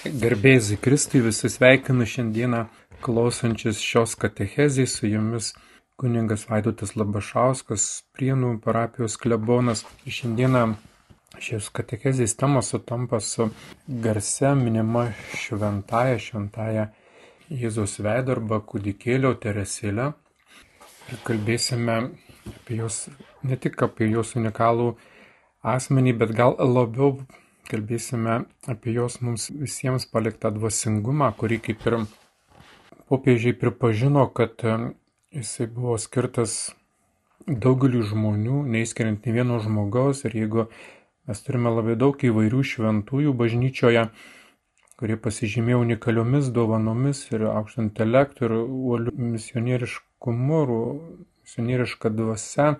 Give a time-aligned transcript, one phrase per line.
[0.00, 2.62] Garbėjai Kristui visi sveikinu šiandieną
[3.04, 5.50] klausančius šios katechezės su jumis
[6.00, 7.84] kuningas Vaidotas Labašauskas,
[8.16, 9.82] Prienų parapijos klebonas.
[10.08, 10.62] Šiandieną
[11.36, 13.50] šios katechezės temos sutampa su
[14.06, 15.04] garse minima
[15.42, 16.86] šventaja, šventaja
[17.52, 20.14] Jėzaus veido arba kūdikėlio Teresėlė.
[21.12, 21.98] Ir kalbėsime
[22.54, 23.02] apie jos,
[23.44, 24.94] ne tik apie jos unikalų
[25.76, 27.18] asmenį, bet gal labiau
[27.68, 31.96] kalbėsime apie jos mums visiems paliktą dvasingumą, kurį kaip ir
[33.10, 34.76] popiežiai pripažino, kad e,
[35.34, 36.72] jisai buvo skirtas
[37.46, 40.24] daugeliu žmonių, neįskiriant nei vieno žmogaus.
[40.28, 40.66] Ir jeigu
[41.28, 44.06] mes turime labai daug įvairių šventųjų bažnyčioje,
[45.00, 50.62] kurie pasižymėjo unikaliomis dovanomis ir aukštų intelektų ir uolių misionieriškumu
[51.50, 52.74] misionieriška dvasia,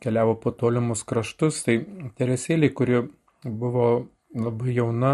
[0.00, 1.80] keliavo po tolimus kraštus, tai
[2.16, 3.02] Teresėlė, kuri
[3.44, 5.12] buvo labai jauna,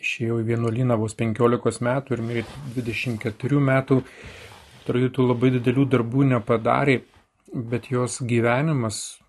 [0.00, 2.44] išėjo į vienuolyną vos 15 metų ir mirė
[2.76, 4.00] 24 metų,
[4.82, 6.98] atrodytų labai didelių darbų nepadarė,
[7.54, 9.20] bet jos gyvenimas,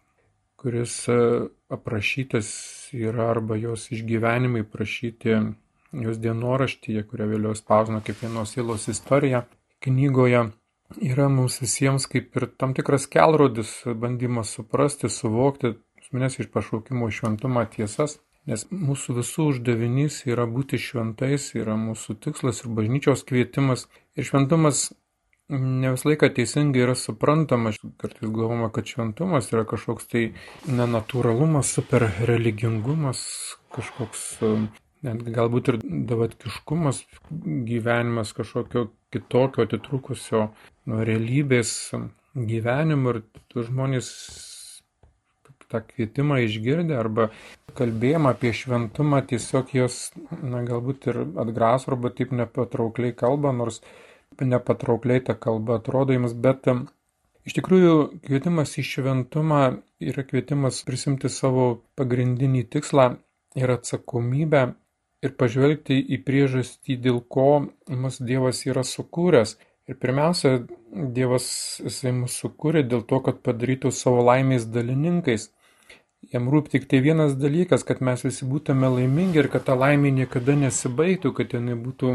[0.60, 1.20] kuris e,
[1.72, 2.50] aprašytas
[2.96, 5.38] yra arba jos išgyvenimai prašyti
[6.04, 9.46] jos dienoraštyje, kurią vėliau spausino kaip vienos silos istorija
[9.86, 10.42] knygoje,
[11.00, 17.66] yra mums visiems kaip ir tam tikras kelrodis, bandymas suprasti, suvokti esmines iš pašaukimo šventumą
[17.74, 23.88] tiesas, nes mūsų visų uždavinys yra būti šventais, yra mūsų tikslas ir bažnyčios kvietimas.
[24.16, 24.92] Ir šventumas
[25.50, 30.24] ne visą laiką teisingai yra suprantamas, kartais galvoma, kad šventumas yra kažkoks tai
[30.70, 33.22] nenatūralumas, super religingumas,
[33.74, 34.26] kažkoks
[35.06, 37.04] net galbūt ir davatkiškumas,
[37.70, 40.50] gyvenimas kažkokio kitokio atitrukusio
[40.90, 41.94] nuo realybės
[42.36, 43.24] gyvenimo ir
[43.70, 44.10] žmonės
[45.72, 47.30] tą kvietimą išgirdę arba
[47.80, 50.00] kalbėjimą apie šventumą tiesiog jos,
[50.42, 53.82] na, galbūt ir atgraso arba taip nepatraukliai kalba, nors
[54.42, 56.68] nepatraukliai ta kalba atrodo jums, bet
[57.48, 59.62] iš tikrųjų kvietimas į šventumą
[60.04, 61.68] yra kvietimas prisimti savo
[62.00, 63.14] pagrindinį tikslą
[63.56, 64.66] ir atsakomybę
[65.26, 67.50] ir pažvelgti į priežastį, dėl ko
[67.90, 69.56] mus Dievas yra sukūręs.
[69.90, 70.66] Ir pirmiausia,
[71.16, 71.48] Dievas
[71.84, 75.52] jisai mus sukūrė dėl to, kad padarytų savo laimės dalininkais.
[76.34, 80.12] Jam rūp tik tai vienas dalykas, kad mes visi būtume laimingi ir kad ta laimė
[80.16, 82.14] niekada nesibaigtų, kad jinai būtų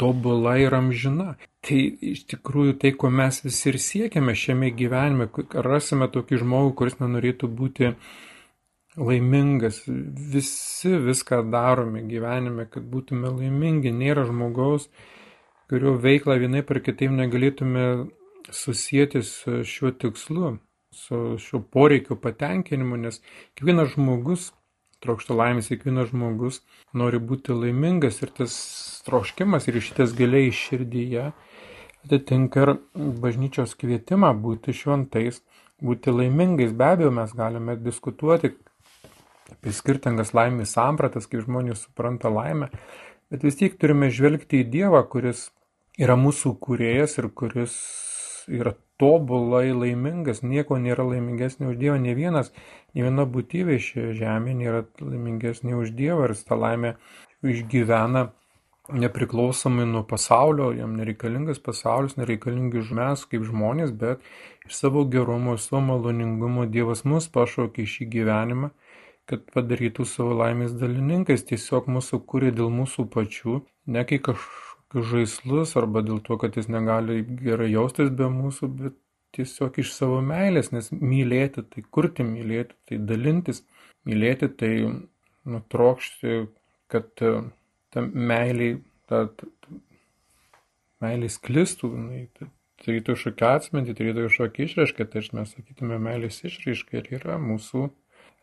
[0.00, 1.34] tobula ir amžina.
[1.66, 1.78] Tai
[2.12, 5.28] iš tikrųjų tai, ko mes visi ir siekiame šiame gyvenime,
[5.66, 7.92] rasime tokį žmogų, kuris nenorėtų būti
[8.96, 9.82] laimingas.
[10.32, 13.92] Visi viską darome gyvenime, kad būtume laimingi.
[13.92, 14.88] Nėra žmogaus,
[15.68, 17.86] kurio veiklą vienai per kitaip negalėtume
[18.50, 20.56] susijęti su šiuo tikslu
[20.90, 23.20] su šiuo poreikiu patenkinimu, nes
[23.54, 24.50] kiekvienas žmogus
[25.04, 26.60] trokšta laimės, kiekvienas žmogus
[26.92, 28.54] nori būti laimingas ir tas
[29.06, 31.30] troškimas ir šitas giliai širdyje
[32.04, 32.74] atitinka ir
[33.22, 35.40] bažnyčios kvietimą būti šventais,
[35.84, 36.74] būti laimingais.
[36.76, 38.52] Be abejo, mes galime diskutuoti
[39.50, 42.70] apie skirtingas laimės sampratas, kaip žmonės supranta laimę,
[43.32, 45.48] bet vis tiek turime žvelgti į Dievą, kuris
[46.00, 47.74] yra mūsų kūrėjas ir kuris
[48.50, 52.52] yra tobulai laimingas, nieko nėra laimingesnė už Dievą, ne vienas,
[52.94, 56.94] ne viena būtybė šioje žemėje nėra laimingesnė už Dievą ir tą laimę
[57.46, 58.28] išgyvena
[58.90, 64.24] nepriklausomai nuo pasaulio, jam nereikalingas pasaulis, nereikalingi mes kaip žmonės, bet
[64.66, 68.72] iš savo gerumo, savo maloningumo Dievas mus pašaukė šį gyvenimą,
[69.30, 75.76] kad padarytų savo laimės dalininkais, tiesiog mūsų kūrė dėl mūsų pačių, ne kai kažkas žaislus
[75.78, 78.96] arba dėl to, kad jis negali gerai jaustis be mūsų, bet
[79.36, 83.62] tiesiog iš savo meilės, nes mylėti tai kurti, mylėti tai dalintis,
[84.08, 84.72] mylėti tai
[85.50, 86.40] nutrokšti,
[86.90, 87.34] kad e,
[87.94, 88.72] ta meilė,
[89.08, 89.78] ta, ta
[91.04, 91.92] meilė sklistų,
[92.38, 92.50] tai
[92.82, 97.86] turėtų kažkokią atmintį, turėtų kažkokią išraišką, tai mes sakytume meilės išraišką ir yra mūsų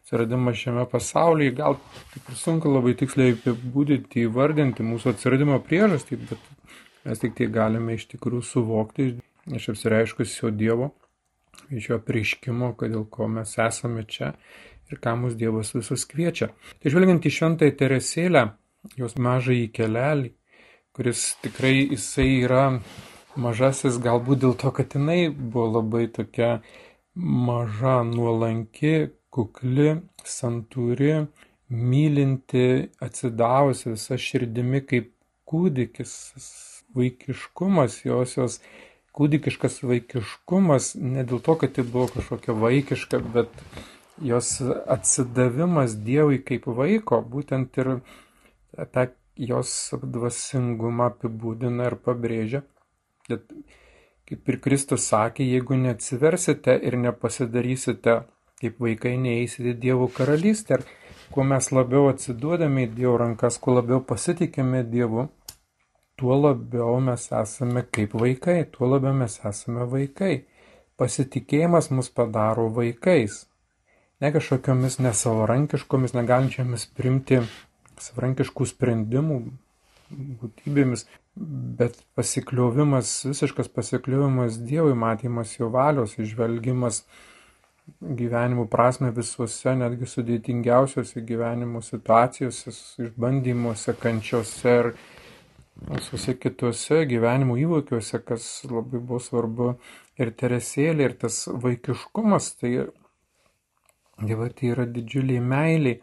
[0.08, 1.52] atsiradimą šiame pasaulyje.
[1.60, 1.76] Gal
[2.14, 6.46] taip ir sunku labai tiksliai apibūdinti, įvardinti mūsų atsiradimo priežastį, bet
[7.04, 9.10] mes tik tai galime iš tikrųjų suvokti
[9.52, 10.94] iš apsireiškusio Dievo,
[11.72, 14.32] iš jo prieškimo, dėl ko mes esame čia
[14.88, 16.54] ir ką mus Dievas visus kviečia.
[16.80, 18.44] Tai žvelgiant į šventąją Teresėlę,
[18.96, 20.32] jos mažąjį kelelį,
[20.96, 22.64] kuris tikrai jisai yra
[23.36, 26.62] mažasis galbūt dėl to, kad jinai buvo labai tokia
[27.18, 31.28] maža, nuolanki, kukli, santūri,
[31.70, 32.66] mylinti,
[33.04, 35.12] atsidavusi visa širdimi kaip
[35.48, 36.14] kūdikis,
[36.98, 38.60] vaikiškumas, josios
[39.18, 43.64] kūdikiškas vaikiškumas, ne dėl to, kad tai buvo kažkokia vaikiška, bet
[44.24, 44.58] jos
[44.98, 47.94] atsidavimas Dievui kaip vaiko, būtent ir
[48.94, 49.08] tą
[49.38, 52.64] jos dvasingumą apibūdina ir pabrėžia.
[53.30, 53.46] Bet
[54.30, 58.22] kaip ir Kristus sakė, jeigu neatsiversite ir nepasidarysite
[58.62, 60.80] kaip vaikai, neįsite Dievo karalystę.
[60.80, 65.28] Ir kuo mes labiau atsiduodame į Dievo rankas, kuo labiau pasitikime Dievu,
[66.18, 70.34] tuo labiau mes esame kaip vaikai, tuo labiau mes esame vaikai.
[70.98, 73.44] Pasitikėjimas mus padaro vaikais
[74.22, 77.42] ne kažkokiomis nesavarankiškomis, negalinčiamis primti
[78.02, 79.38] savarankiškų sprendimų
[80.42, 81.06] būtybėmis,
[81.80, 87.04] bet pasikliovimas, visiškas pasikliovimas Dievui, matymas jo valios, išvelgimas
[88.02, 92.74] gyvenimų prasme visuose, netgi sudėtingiausiose gyvenimo situacijose,
[93.06, 94.92] išbandymuose, kančiose ir
[95.88, 99.74] visuose kitose gyvenimo įvykiuose, kas labai buvo svarbu
[100.20, 102.78] ir teresėlė, ir tas vaikiškumas, tai
[104.18, 106.00] Dievai tai yra didžiuliai meiliai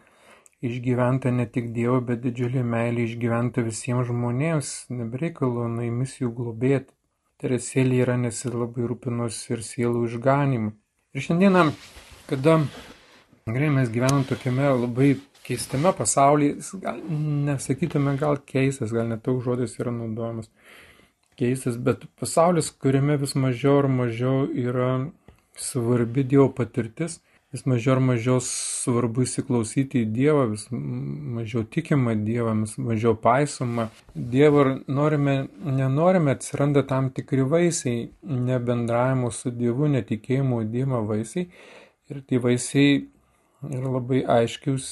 [0.62, 4.70] išgyventa ne tik Dievo, bet didžiulė meilė išgyventa visiems žmonėms,
[5.00, 6.94] nebereikalo naimis jų globėti.
[7.42, 10.70] Teresėlė yra nesi labai rūpinosi ir sielų išganimu.
[11.14, 11.68] Ir šiandieną,
[12.26, 12.56] kada
[13.46, 15.12] gerai, mes gyvenam tokiame labai
[15.46, 16.96] keistame pasaulyje, gal,
[17.46, 20.48] nesakytume gal keistas, gal net toks žodis yra naudojamas
[21.38, 24.88] keistas, bet pasaulis, kuriame vis mažiau ir mažiau yra
[25.54, 27.20] svarbi Dievo patirtis
[27.54, 33.86] vis mažiau ir mažiau svarbu įsiklausyti į Dievą, vis mažiau tikima Dievą, vis mažiau paisoma
[34.14, 41.46] Dievo ir norime, nenorime, atsiranda tam tikri vaisiai, nebendravimo su Dievu, netikėjimo Dievą vaisiai.
[42.10, 42.96] Ir tie vaisiai
[43.70, 44.88] yra labai aiškius,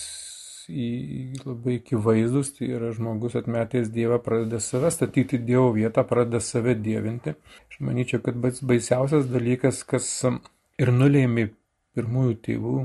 [1.42, 7.34] labai akivaizdus, tai yra žmogus atmetęs Dievą pradeda save statyti Dievo vietą, pradeda save dievinti.
[7.66, 10.12] Aš manyčiau, kad baisiausias dalykas, kas
[10.78, 11.48] ir nulėmė
[11.96, 12.76] pirmųjų tėvų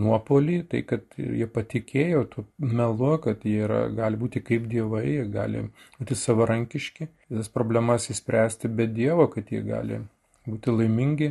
[0.00, 5.26] nuopolį, tai kad jie patikėjo tuo melu, kad jie yra, gali būti kaip dievai, jie
[5.30, 5.64] gali
[6.00, 10.00] būti savarankiški, visas problemas įspręsti be Dievo, kad jie gali
[10.48, 11.30] būti laimingi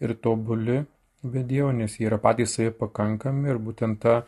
[0.00, 0.84] ir tobuli
[1.26, 4.20] be Dievo, nes jie yra patys savai pakankami ir būtent ta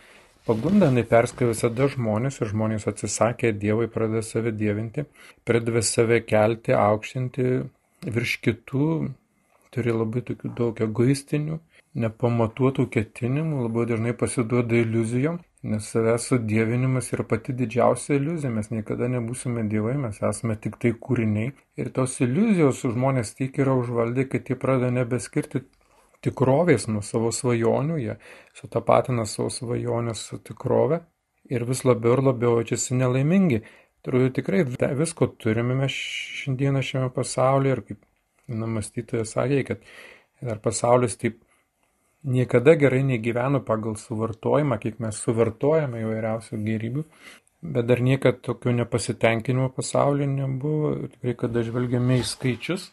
[0.49, 5.07] pagunda neperskai visada žmonės ir žmonės atsisakė Dievui, pradeda save dievinti,
[5.47, 7.49] pradeda save kelti, aukštinti
[8.09, 8.91] virš kitų,
[9.75, 11.59] turi labai tokių daug egoistinių
[11.95, 15.39] nepamatuotų ketinimų, labai dažnai pasiduoda iliuzijom,
[15.69, 20.93] nes savęs sudėvinimas yra pati didžiausia iliuzija, mes niekada nebūsime dievai, mes esame tik tai
[20.95, 21.55] kūriniai.
[21.81, 25.65] Ir tos iliuzijos žmonės tik yra užvaldę, kad jie pradeda nebeskirti
[26.25, 28.19] tikrovės nuo savo svajonių, jie
[28.59, 31.03] sutapatina savo svajonės su tikrove
[31.49, 33.63] ir vis labiau ir labiau jaučiasi nelaimingi.
[34.05, 34.63] Turiu tikrai
[34.99, 38.05] visko turime mes šiandieną šiame pasaulyje ir kaip
[38.49, 39.83] mąstytojas sakė, kad
[40.41, 41.41] dar pasaulis taip
[42.25, 47.05] niekada gerai negyveno pagal suvartojimą, kiek mes suvartojame įvairiausių gerybių,
[47.75, 50.95] bet dar niekad tokio nepasitenkinimo pasaulyje nebuvo.
[51.15, 52.91] Tikrai, kada žvelgiame į skaičius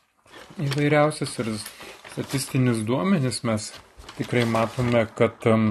[0.61, 1.51] įvairiausias ir
[2.11, 3.71] statistinius duomenis, mes
[4.17, 5.67] tikrai matome, kad um,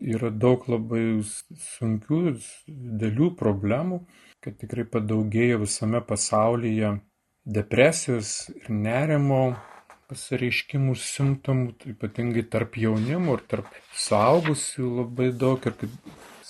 [0.00, 2.20] yra daug labai sunkių,
[3.02, 4.00] dėlių problemų,
[4.44, 6.98] kad tikrai padaugėjo visame pasaulyje
[7.44, 9.54] depresijos ir nerimo
[10.10, 13.68] pasireiškimų simptomų, tai ypatingai tarp jaunimo ir tarp
[14.04, 15.94] suaugusių labai daug ir kaip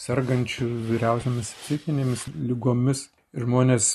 [0.04, 3.08] sergančių vyriausiamis psichinėmis lygomis.
[3.34, 3.90] Žmonės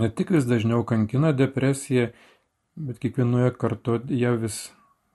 [0.00, 2.10] ne tik vis dažniau kankina depresiją,
[2.76, 4.60] bet kiekvienoje kartoje vis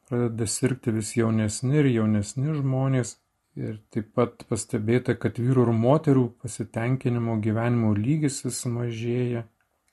[0.10, 3.18] pradeda sirgti vis jaunesni ir jaunesni žmonės.
[3.56, 9.46] Ir taip pat pastebėta, kad vyrų ir moterų pasitenkinimo gyvenimo lygis vis mažėja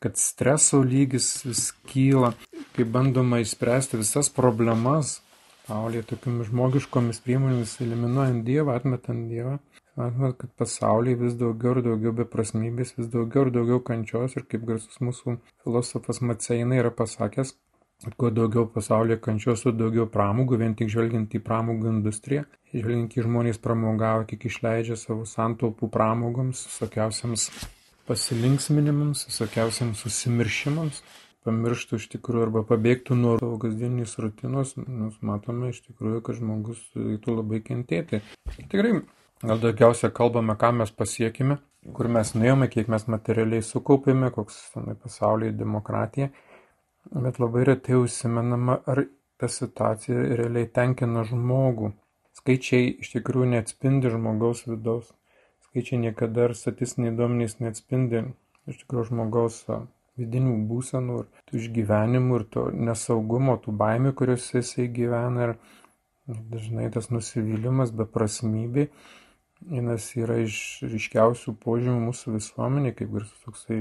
[0.02, 2.32] kad streso lygis vis kyla,
[2.76, 5.20] kai bandoma išspręsti visas problemas,
[5.62, 9.58] pasaulyje tokiamis žmogiškomis priemonėmis, eliminuojant Dievą, atmetant Dievą,
[9.96, 14.64] matome, kad pasaulyje vis daugiau ir daugiau beprasmybės, vis daugiau ir daugiau kančios ir kaip
[14.68, 17.54] garsus mūsų filosofas Maceinai yra pasakęs,
[18.04, 23.14] kad kuo daugiau pasaulyje kančios, tuo daugiau pramogų, vien tik žvelgiant į pramogų industriją, žvelgiant
[23.16, 27.48] į žmonės pramogavo, kiek išleidžia savo santaupų pramogoms, visokiausiams
[28.12, 31.00] pasilinksminimams, visokiausiams susimiršimams,
[31.46, 36.82] pamirštų iš tikrųjų arba pabėgtų nuo savo kasdienės rutinos, mes matome iš tikrųjų, kad žmogus
[36.92, 38.20] turėtų labai kentėti.
[38.58, 39.00] Tikrai,
[39.42, 41.56] gal daugiausia kalbame, ką mes pasiekime,
[41.96, 46.28] kur mes nuėjome, kiek mes materialiai sukaupėme, koks tenai pasaulyje demokratija,
[47.16, 49.06] bet labai retai užsimenama, ar
[49.40, 51.94] ta situacija realiai tenkina žmogų.
[52.36, 55.10] Skaičiai iš tikrųjų neatspindi žmogaus vidaus
[55.72, 58.26] skaičiai niekada ir statistiniai duomenys neatspindi
[58.68, 59.62] iš tikrųjų žmogaus
[60.20, 65.54] vidinių būsenų ir tų išgyvenimų ir to nesaugumo, tų baimių, kuriuose jisai gyvena ir
[66.28, 68.90] dažnai tas nusivylimas, beprasmybė
[69.62, 73.80] vienas yra iš ryškiausių požymių mūsų visuomenė, kaip ir toksai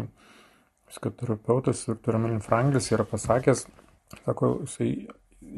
[0.87, 3.65] psichoterapeutas Viktor Melin Franklis yra pasakęs,
[4.23, 4.91] sako, jisai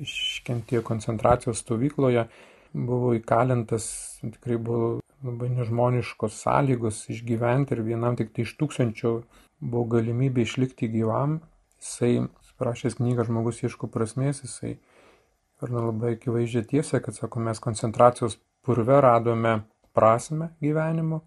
[0.02, 2.26] iškentėjo koncentracijos stovykloje,
[2.74, 3.86] buvo įkalintas,
[4.24, 9.14] tikrai buvo labai nežmoniškos sąlygos išgyventi ir vienam tik tai iš tūkstančio
[9.60, 11.40] buvo galimybė išlikti gyvam.
[11.84, 12.28] Jisai,
[12.60, 14.78] parašęs knygą Žmogus ieško prasmės, jisai
[15.64, 19.62] ir labai akivaizdžiai tiesą, kad, sako, mes koncentracijos purve radome
[19.96, 21.22] prasme gyvenimo,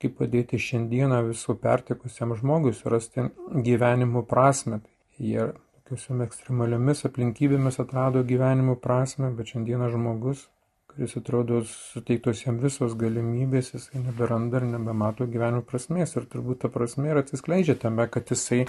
[0.00, 3.28] kaip padėti šiandieną visų pertikusiam žmogui surasti
[3.68, 4.80] gyvenimo prasme.
[5.14, 5.46] Tai jie
[5.84, 10.48] tokiusiam ekstremaliomis aplinkybėmis atrado gyvenimo prasme, bet šiandieną žmogus,
[10.94, 16.14] kuris atrodo suteiktos jam visos galimybės, jisai neberanda ir nebemato gyvenimo prasmės.
[16.14, 18.60] Ir turbūt ta prasme ir atsiskleidžia tame, kad jisai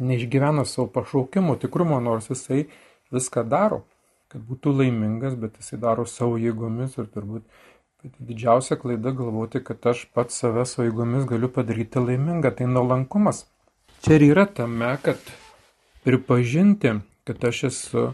[0.00, 2.66] neišgyvena savo pašaukimo tikrumo, nors jisai
[3.14, 3.80] viską daro,
[4.28, 7.48] kad būtų laimingas, bet jisai daro savo jėgomis ir turbūt
[8.28, 13.46] didžiausia klaida galvoti, kad aš pats save su jėgomis galiu padaryti laimingą, tai nuolankumas.
[14.04, 15.32] Čia ir yra tame, kad
[16.04, 18.10] pripažinti, kad aš esu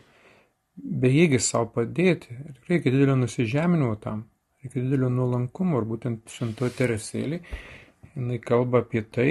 [0.77, 2.37] bejėgis savo padėti.
[2.69, 4.27] Reikia didelio nusižeminimo tam,
[4.63, 5.81] reikia didelio nuolankumo.
[5.81, 7.41] Ir būtent šimto teresėlį
[8.17, 9.31] jinai kalba apie tai,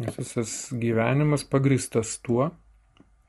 [0.00, 2.50] nes visas gyvenimas pagristas tuo,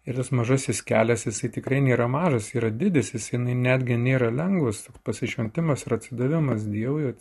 [0.02, 5.86] Ir tas mažasis kelias, jisai tikrai nėra mažas, yra didis, jisai netgi nėra lengvas, pasišventimas
[5.86, 7.12] ir atsidavimas Dievui,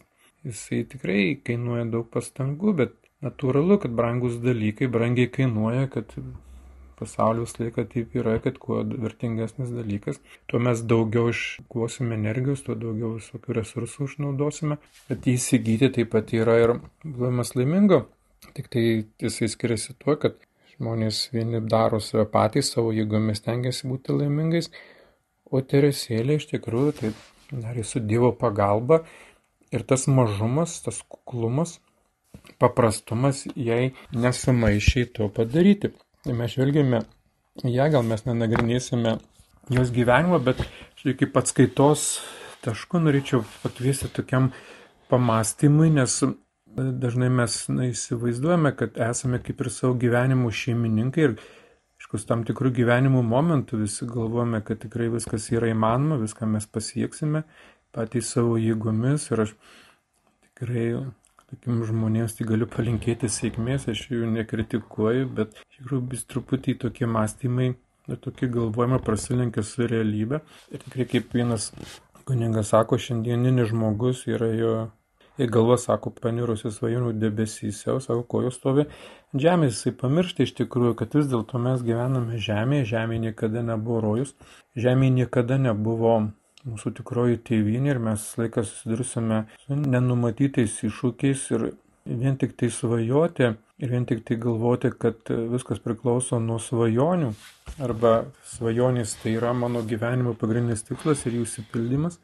[0.49, 2.95] jisai tikrai kainuoja daug pastangų, bet
[3.27, 6.15] natūralu, kad brangus dalykai brangiai kainuoja, kad
[7.01, 12.77] pasaulio visą laiką taip yra, kad kuo vertingesnis dalykas, tuo mes daugiau iškuosime energijos, tuo
[12.79, 14.79] daugiau visokių resursų išnaudosime,
[15.09, 18.05] bet įsigyti taip pat yra ir buvimas laimingo.
[18.57, 18.85] Tik tai
[19.21, 20.39] jisai skiriasi tuo, kad
[20.81, 24.71] Žmonės vieni daro save patys, savo jėgomis tengiasi būti laimingais,
[25.53, 27.11] o Teresėlė iš tikrųjų tai
[27.51, 29.03] darė su Dievo pagalba
[29.77, 31.77] ir tas mažumas, tas kuklumas,
[32.63, 35.93] paprastumas jai nesumaišiai to padaryti.
[36.25, 37.05] Tai mes žvelgime
[37.65, 39.17] ją, gal mes nenagrinėsime
[39.73, 40.61] jos gyvenimo, bet
[41.01, 42.11] štai kaip atskaitos
[42.65, 44.51] tašku norėčiau pakviesti tokiam
[45.11, 46.21] pamastymui, nes
[46.77, 51.33] Dažnai mes na, įsivaizduojame, kad esame kaip ir savo gyvenimų šeimininkai ir
[52.01, 57.43] iškus tam tikrų gyvenimų momentų visi galvojame, kad tikrai viskas yra įmanoma, viską mes pasieksime
[57.95, 59.57] patys savo jėgomis ir aš
[60.47, 60.87] tikrai
[61.51, 67.09] tokiam žmonėms tai galiu palinkėti sėkmės, aš jų nekritikuoju, bet iš tikrųjų vis truputį tokie
[67.11, 67.73] mąstymai
[68.11, 70.41] ir tokie galvojimai prasilenkia su realybė.
[70.71, 71.71] Ir tikrai kaip vienas
[72.29, 74.75] kuningas sako, šiandieninis žmogus yra jo
[75.41, 79.79] ir galva, sako, panirusi svajonių debesyse, sako, kojos stovi ant žemės.
[79.79, 84.35] Jisai pamiršta iš tikrųjų, kad vis dėlto mes gyvename žemėje, žemėje niekada nebuvo rojus,
[84.77, 86.17] žemėje niekada nebuvo
[86.69, 91.71] mūsų tikroji tėvynė ir mes laikas susidursime su nenumatytais iššūkiais ir
[92.05, 93.51] vien tik tai svajoti
[93.81, 97.31] ir vien tik tai galvoti, kad viskas priklauso nuo svajonių.
[97.81, 102.21] Arba svajonės tai yra mano gyvenimo pagrindinis tikslas ir jų įsipildymas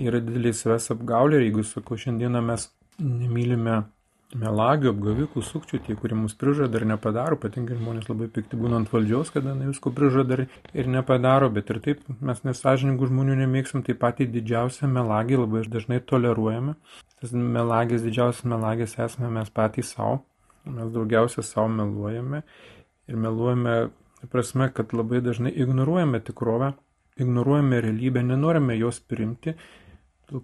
[0.00, 2.68] yra didelė savęs apgaulė ir jeigu sakau, šiandieną mes
[3.02, 3.82] nemylime
[4.34, 8.92] melagių, apgavikų, sukčių, tie, kurie mus prižada ir nepadaro, patinkai žmonės labai pikti būna ant
[8.92, 14.00] valdžios, kada na, visko prižada ir nepadaro, bet ir taip mes nesažiningų žmonių nemėgstam, taip
[14.02, 16.76] pat į didžiausią melagį labai dažnai toleruojame.
[17.20, 20.22] Tas melagis, didžiausias melagis esame mes patys savo,
[20.64, 22.42] mes daugiausia savo meluojame
[23.08, 23.76] ir meluojame,
[24.32, 26.72] prasme, kad labai dažnai ignoruojame tikrovę
[27.16, 29.54] ignoruojame realybę, nenorime jos priimti,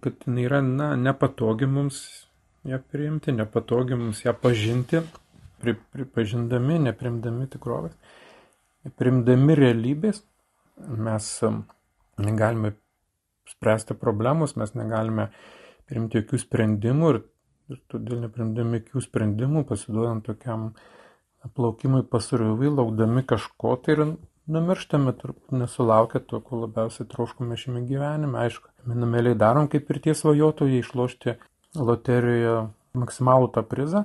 [0.01, 2.01] kad jinai yra na, nepatogi mums
[2.69, 5.01] ją priimti, nepatogi mums ją pažinti,
[5.61, 7.97] pri, pripažindami, neprimdami tikrovės,
[9.01, 10.23] primdami realybės,
[10.81, 11.65] mes um,
[12.21, 12.75] negalime
[13.51, 15.31] spręsti problemus, mes negalime
[15.89, 17.21] priimti jokių sprendimų ir,
[17.73, 20.71] ir todėl neprimdami jokių sprendimų, pasiduodant tokiam
[21.57, 24.05] plaukimui pasroviui, laukdami kažko, tai ir
[24.51, 28.39] numirštame, turbūt nesulaukę to, ko labiausiai troškome šiame gyvenime.
[28.45, 31.37] Aišku, minumėliai darom kaip ir tie svajotojai išlošti
[31.79, 34.05] loterijoje maksimalų tą prizą,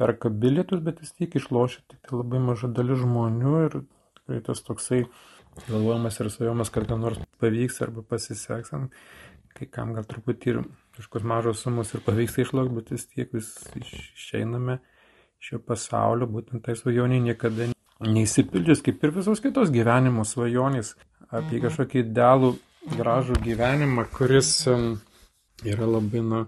[0.00, 3.76] perka bilietus, bet vis tiek išlošia tik tai labai maža dalis žmonių ir
[4.18, 5.02] tikrai tas toksai
[5.66, 8.72] galvojimas ir svajojimas, kad kam nors pavyks arba pasiseks,
[9.52, 10.62] kai kam gal truputį ir
[10.96, 14.78] kažkokios mažos sumos ir pavyksta išlaukti, bet vis tiek vis išeiname
[15.42, 17.68] šio pasaulio, būtent tai svajoniai niekada
[18.02, 20.94] neįsipildžius kaip ir visos kitos gyvenimo svajonės
[21.28, 21.64] apie mhm.
[21.66, 22.54] kažkokį idealų
[22.96, 26.44] gražų gyvenimą, kuris yra labai nu,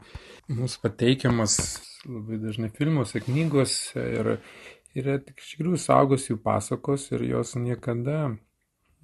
[0.52, 1.58] mūsų pateikiamas
[2.04, 4.30] labai dažnai filmuose, knygose ir
[4.94, 8.36] yra tik iš tikrųjų saugos jų pasakos ir jos niekada,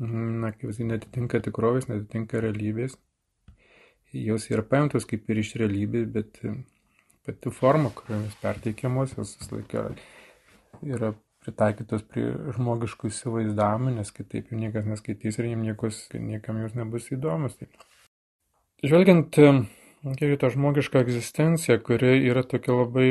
[0.00, 2.98] na, kaip jis netitinka tikrovės, netitinka realybės.
[4.10, 6.40] Jos yra paimtos kaip ir iš realybės, bet
[7.26, 9.76] pati forma, kuriomis perteikiamos, jos vis laik
[10.82, 16.74] yra, pritaikytos prie žmogiškų įsivaizdavimų, nes kitaip jų niekas neskaitys ir jiems niekus, niekam jūs
[16.76, 17.56] nebus įdomus.
[17.56, 17.70] Tai.
[18.84, 19.38] Žvelgiant
[20.04, 23.08] į tą žmogišką egzistenciją, kuri yra tokia labai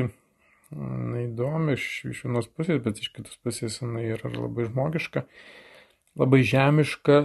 [0.74, 5.26] na, įdomi iš, iš vienos pusės, bet iš kitos pusės jinai yra labai žmogiška,
[6.20, 7.20] labai žemiška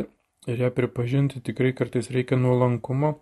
[0.52, 3.14] ir ją pripažinti tikrai kartais reikia nuolankumo.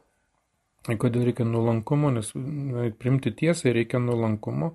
[0.83, 4.73] Kodėl reikia nuolankumo, nes na, primti tiesą reikia nuolankumo.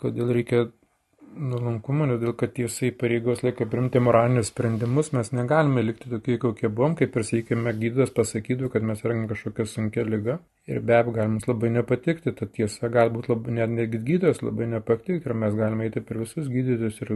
[0.00, 0.66] Kodėl reikia
[1.36, 6.96] nuolankumo, dėl kad tiesai pareigos laiką primti moralinius sprendimus, mes negalime likti tokie, kokie buvom,
[6.98, 10.38] kaip ir, sakykime, gydytas pasakytų, kad mes sergame kažkokią sunkia lyga.
[10.70, 14.68] Ir be abejo, gali mums labai nepatikti, ta tiesa galbūt labai, net netgi gydytojas labai
[14.74, 17.14] nepatikti ir mes galime eiti per visus gydytojus ir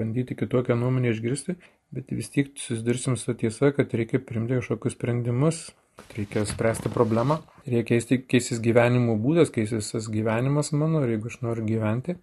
[0.00, 1.56] bandyti kitokią nuomonę išgirsti,
[1.94, 5.62] bet vis tiek susidursim su tiesa, kad reikia primti kažkokius sprendimus,
[6.00, 11.32] kad reikia spręsti problemą, reikia keisti, keistis gyvenimo būdas, keistis tas gyvenimas mano ir jeigu
[11.32, 12.16] aš noriu gyventi,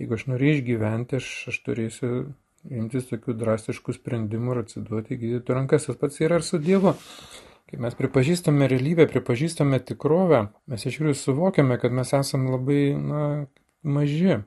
[0.00, 2.10] jeigu aš noriu išgyventi, aš, aš turėsiu
[2.68, 5.86] imtis tokių drastiškų sprendimų ir atsiduoti gydytojų rankas.
[5.88, 6.94] Tas pats yra ir su Dievu.
[7.70, 13.26] Kai mes pripažįstame realybę, pripažįstame tikrovę, mes iš tikrųjų suvokiame, kad mes esame labai na,
[13.86, 14.40] maži.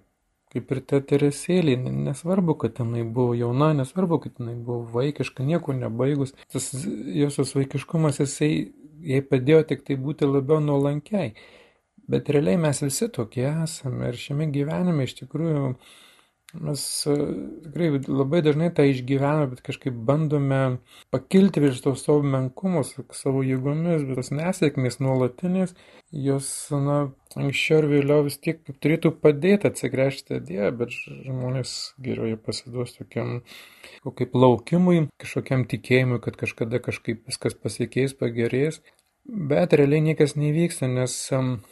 [0.53, 5.74] Kaip ir ta teresėlė, nesvarbu, kad jinai buvo jauna, nesvarbu, kad jinai buvo vaikiška, nieko
[5.74, 6.36] nebaigus.
[6.53, 8.51] Tas jos vaikiškumas, jisai
[9.03, 11.33] jai padėjo tik tai būti labiau nuolankiai.
[12.12, 15.67] Bet realiai mes visi tokie esame ir šiame gyvenime iš tikrųjų
[16.62, 17.15] mes e,
[17.65, 20.60] tikrai labai dažnai tą išgyvename, bet kažkaip bandome
[21.13, 25.74] pakilti virš to savo menkumus, savo jėgomis, bet tos nesėkmės nuolatinės,
[26.27, 26.50] jos,
[26.86, 27.00] na,
[27.39, 33.39] anksčiau ir vėliau vis tiek turėtų padėti atsigręžti Dievą, bet žmonės geriau jie pasiduos tokiam,
[34.05, 38.83] kaip laukimui, kažkokiam tikėjimui, kad kažkada kažkaip viskas pasikeis, pagerės.
[39.24, 41.13] Bet realiai niekas nevyksta, nes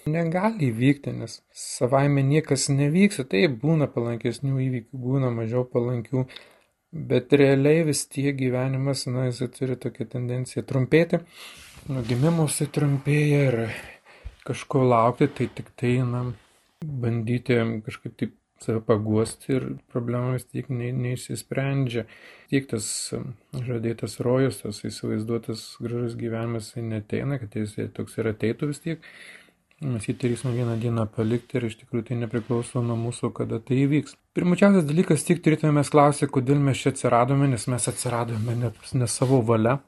[0.07, 3.25] negali įvykti, nes savaime niekas nevyksta.
[3.27, 6.23] Taip, būna palankesnių įvykių, būna mažiau palankių,
[7.11, 11.19] bet realiai vis tiek gyvenimas, na, jisai turi tokią tendenciją trumpėti.
[11.91, 13.59] Nuo gimimo jisai trumpėja ir
[14.47, 16.23] kažko laukti, tai tik tai, na,
[16.81, 22.05] bandyti kažkaip taip save paguosti ir problemas tiek ne, neišsisprendžia.
[22.51, 22.85] Tiek tas
[23.55, 29.07] žadėtas rojus, tas įsivaizduotas gražus gyvenimas neteina, kad jis toks ir ateitų vis tiek.
[29.81, 33.79] Mes jį turėsime vieną dieną palikti ir iš tikrųjų tai nepriklauso nuo mūsų, kada tai
[33.87, 34.13] įvyks.
[34.37, 38.69] Pirmučiausias dalykas, tik turėtume mes klausyti, kodėl mes čia atsiradome, nes mes atsiradome ne,
[39.01, 39.79] ne savo valia,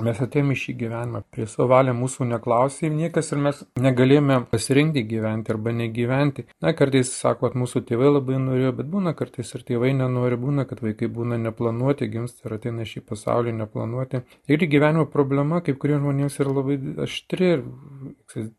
[0.00, 5.02] Mes atėjome į šį gyvenimą, prie savo valią mūsų neklausė niekas ir mes negalėjome pasirinkti
[5.10, 6.46] gyventi arba negyventi.
[6.64, 10.64] Na, kartais sako, kad mūsų tėvai labai norėjo, bet būna kartais ir tėvai nenori, būna,
[10.70, 14.22] kad vaikai būna neplanuoti, gimsta ir ateina šį pasaulį neplanuoti.
[14.48, 17.66] Ir gyvenimo problema, kaip kuriems žmonėms yra labai aštri ir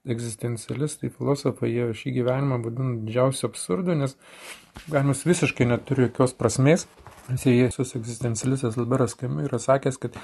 [0.05, 4.19] egzistencialistai, filosofai, jie šį gyvenimą vadina didžiausiu absurdu, nes
[4.86, 6.86] gyvenimas visiškai neturi jokios prasmės.
[7.23, 10.17] Jėzus egzistencialistas Alberas Kamiu yra sakęs, kad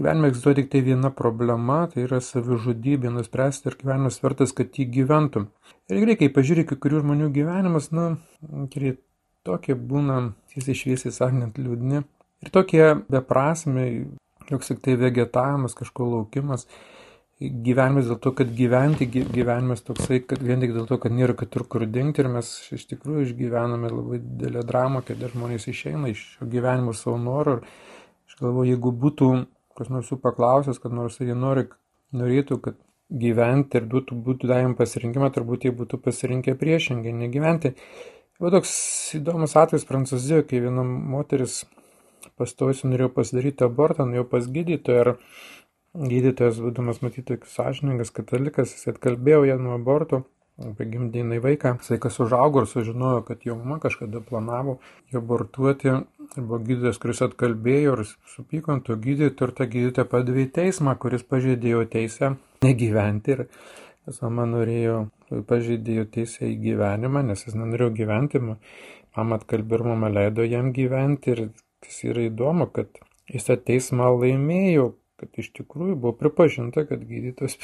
[0.00, 4.86] Gyvenime egzistuoja tik tai viena problema, tai yra savižudybė, nuspręsti ir gyvenimas vertas, kad jį
[4.94, 5.50] gyventum.
[5.92, 8.06] Ir gerai, kai pažiūrė kai kurių žmonių gyvenimas, nu,
[8.72, 8.94] kurie
[9.44, 12.02] tokie būna, tiesiai šviesiai sakant, liūdni.
[12.42, 14.06] Ir tokie beprasmiai,
[14.48, 16.66] joks tik tai vegetavimas, kažko laukimas.
[17.42, 21.66] Gyvenimas dėl to, kad gyventi, gyvenimas toksai, kad vien tik dėl to, kad nėra kitur
[21.68, 26.94] kur dingti ir mes iš tikrųjų išgyvename labai didelę dramą, kad žmonės išeina iš gyvenimo
[26.94, 27.58] savo norų.
[28.30, 29.34] Aš galvoju, jeigu būtų
[29.78, 31.66] kas nors jų paklausęs, kad nors jie nori,
[32.16, 32.80] norėtų, kad
[33.12, 37.74] gyventi ir būtų, būtų davim pasirinkimą, turbūt jie būtų pasirinkę priešingai, negyventi.
[38.40, 38.72] Buvo toks
[39.18, 41.62] įdomus atvejis Prancūzijoje, kai viena moteris
[42.40, 45.12] pastojusi norėjo pasidaryti abortą, nuėjo pas gydytoją ir
[46.12, 50.24] gydytojas, būdamas matyti sąžininkas katalikas, jis atkalbėjo ją nuo aborto
[50.60, 51.76] apie gimdinai vaiką.
[51.82, 54.78] Sveikas užaugo ir sužinojo, kad jo mama kažkada planavo
[55.12, 55.88] jo abortuoti.
[55.88, 60.52] Ir buvo gydytojas, kuris atkalbėjo ir supyko ant to gydytojo ir tą gydytoją padavė į
[60.58, 62.34] teismą, kuris pažeidė jo teisę
[62.64, 63.36] negyventi.
[63.36, 63.44] Ir
[64.06, 64.98] tas mama norėjo,
[65.48, 68.42] pažeidė jo teisę į gyvenimą, nes jis nenorėjo gyventi.
[69.16, 71.36] Mama atkalbė ir mama leido jam gyventi.
[71.36, 71.48] Ir
[71.84, 72.92] kas yra įdomu, kad
[73.32, 77.58] jis tą teismą laimėjo, kad iš tikrųjų buvo pripažinta, kad gydytojas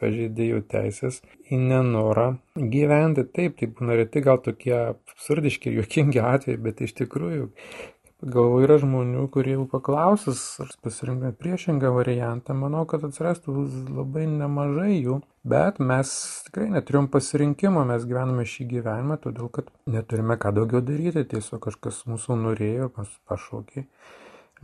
[0.00, 3.26] pažeidė jų teisės į nenorą gyventi.
[3.34, 7.48] Taip, tai būna reti gal tokie absurdiški juokingi atvejai, bet iš tikrųjų
[8.18, 13.54] Galvoju, yra žmonių, kurie jau paklausus ar pasirinkant priešingą variantą, manau, kad atsirastų
[13.94, 16.10] labai nemažai jų, bet mes
[16.48, 22.02] tikrai neturim pasirinkimo, mes gyvename šį gyvenimą, todėl kad neturime ką daugiau daryti, tiesiog kažkas
[22.10, 22.90] mūsų norėjo,
[23.30, 23.86] pašaukė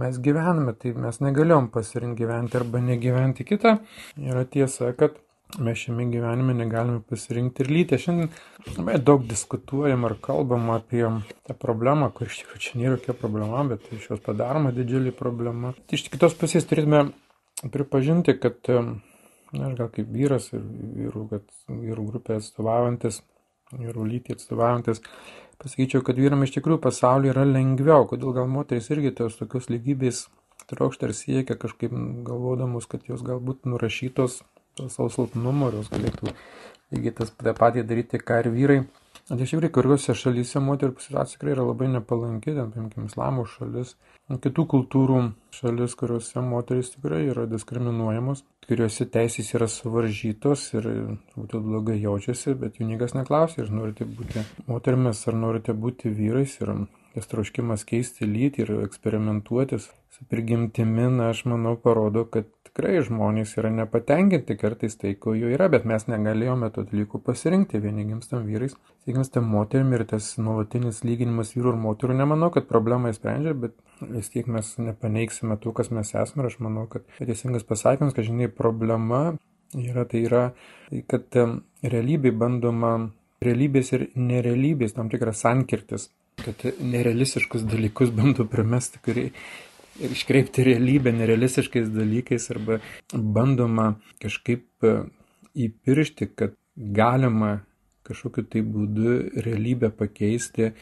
[0.03, 3.77] mes gyvename, tai mes negalėjom pasirinkti gyventi arba negyventi kitą.
[4.19, 5.21] Yra tiesa, kad
[5.59, 7.99] mes šiame gyvenime negalime pasirinkti ir lytį.
[8.01, 8.31] Šiandien
[8.77, 11.05] labai daug diskutuojam ar kalbam apie
[11.47, 15.75] tą problemą, kur iš tikrųjų čia nėra jokia problema, bet iš jos padaroma didžiulį problema.
[15.95, 17.07] Iš kitos pusės turėtume
[17.75, 23.23] pripažinti, kad, na, aš gal kaip vyras ir vyrų, kad vyrų grupė atstovaujantis,
[23.75, 25.03] vyrų lytį atstovaujantis,
[25.63, 30.27] pasakyčiau, kad vyram iš tikrųjų pasaulyje yra lengviau, kodėl gal moteris irgi tos tokios lygybės
[30.71, 31.93] trokšta ir siekia kažkaip
[32.27, 34.43] galvodamus, kad jos galbūt nurašytos
[34.79, 36.35] savo silpnumo ir jos galėtų
[36.95, 38.79] lygiai tas patį daryti, ką ir vyrai.
[39.25, 43.95] Tai iš tikrųjų, kuriuose šalyse moterų situacija tikrai yra labai nepalanki, ten, paimkime, islamo šalis,
[44.29, 45.21] kitų kultūrų
[45.57, 50.91] šalis, kuriuose moteris tikrai yra diskriminuojamos, kuriuose teisės yra suvaržytos ir
[51.39, 56.59] būtų blogai jaučiasi, bet jų niekas neklausia, ar norite būti moterimis, ar norite būti vyrais
[56.61, 56.75] ir
[57.15, 63.53] tas troškimas keisti lytį ir eksperimentuotis su prigimtimi, na, aš manau, parodo, kad tikrai žmonės
[63.61, 67.79] yra nepatenkinti kartais tai, ko jų yra, bet mes negalėjome to dalykų pasirinkti.
[67.79, 68.75] Vieni gimstam vyrais,
[69.07, 74.33] gimstam moterim ir tas nuolatinis lyginimas vyrų ir moterų, nemanau, kad problemą įsprendžia, bet vis
[74.35, 78.51] tiek mes nepaneiksime tų, kas mes esame ir aš manau, kad teisingas pasakymas, kad žinai,
[78.51, 79.23] problema
[79.79, 80.45] yra tai yra,
[80.91, 81.39] tai kad
[81.87, 82.97] realybė bandoma,
[83.45, 86.11] realybės ir nerealybės tam tikras sankirtis
[86.43, 89.31] kad nerealistiškus dalykus bando primesti, kurie
[90.01, 92.81] ir iškreipti realybę nerealistiškais dalykais arba
[93.13, 94.97] bandoma kažkaip e,
[95.67, 97.61] įpiršti, kad galima
[98.05, 99.15] kažkokiu tai būdu
[99.47, 100.73] realybę pakeisti,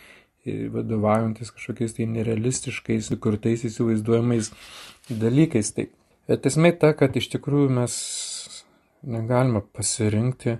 [0.46, 4.50] e, vadovaujantis kažkokiais tai nerealistiškais, sukurtais įsivaizduojamais
[5.10, 5.72] dalykais.
[5.76, 5.88] Tai.
[6.30, 7.94] Bet esmė ta, kad iš tikrųjų mes
[9.02, 10.58] negalime pasirinkti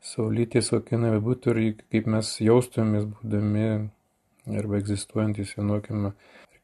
[0.00, 3.66] savo lyties, kokia nebūtų ir kaip mes jaustumės būdami
[4.56, 6.14] arba egzistuojantis vienokiame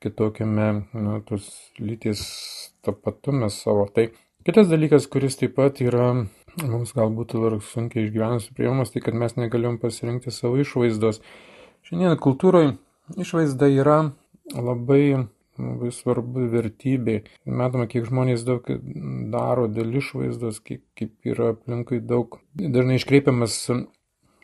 [0.07, 1.51] kitokiame nu, tos
[1.83, 2.23] lyties
[2.87, 3.87] tapatume savo.
[3.93, 4.09] Tai
[4.47, 6.09] kitas dalykas, kuris taip pat yra
[6.65, 11.21] mums galbūt ir sunkiai išgyvenus priemonės, tai kad mes negalėjom pasirinkti savo išvaizdos.
[11.87, 12.77] Šiandien kultūroje
[13.23, 13.99] išvaizda yra
[14.55, 17.21] labai labai svarbu vertybė.
[17.49, 18.67] Matome, kiek žmonės daug
[19.33, 22.39] daro dėl išvaizdos, kiek, kaip yra aplinkui daug.
[22.57, 23.57] Dažnai iškreipiamas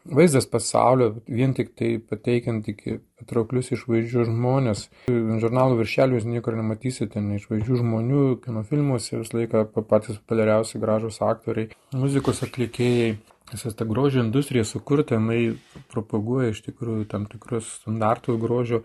[0.05, 2.83] vaizdas pasaulio, vien tik tai pateikiant tik
[3.21, 4.87] patrauklius išvaizdžius žmonės.
[5.09, 11.21] Žurnalų viršelių jūs niekur nematysite, ne išvaizdžių žmonių, kino filmuose visą laiką patys populiariausi gražus
[11.25, 13.19] aktoriai, muzikos atlikėjai.
[13.53, 15.59] Visas ta grožio industrija sukurta, jinai
[15.93, 18.81] propaguoja iš tikrųjų tam tikrus standartų grožio,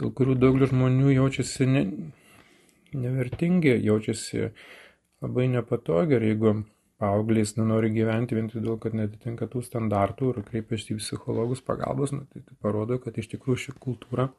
[0.00, 1.82] dėl kurių daugelis žmonių jaučiasi ne,
[2.98, 4.48] nevertingi, jaučiasi
[5.22, 6.54] labai nepatogiai ir jeigu
[7.02, 12.24] paaugliais nenori gyventi vien todėl, kad netitinka tų standartų ir kreipiasi į psichologus pagalbos, nu,
[12.30, 14.30] tai, tai parodo, kad iš tikrųjų ši kultūra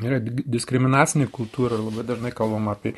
[0.00, 2.94] yra diskriminacinė kultūra ir labai dažnai kalbam apie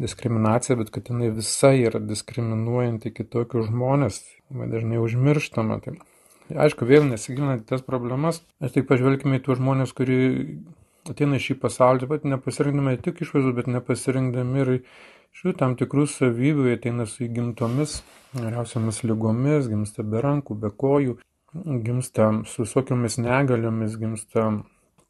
[0.00, 4.20] diskriminaciją, bet kad jinai visa yra diskriminuojanti kitokius žmonės,
[4.52, 5.80] labai dažnai užmirštama.
[5.84, 5.96] Tai,
[6.66, 10.20] aišku, vėl nesigilinant tas problemas, mes tik pažvelgime į tuos žmonės, kurie
[11.10, 14.72] ateina į šį pasaulį, taip pat nepasirinkdami tik išvaizdų, bet nepasirinkdami ir
[15.36, 18.00] šių tam tikrų savybių ateina su įgimtomis,
[18.34, 21.16] geriausiamis lygomis, gimsta be rankų, be kojų,
[21.86, 24.50] gimsta su visokiamis negaliomis, gimsta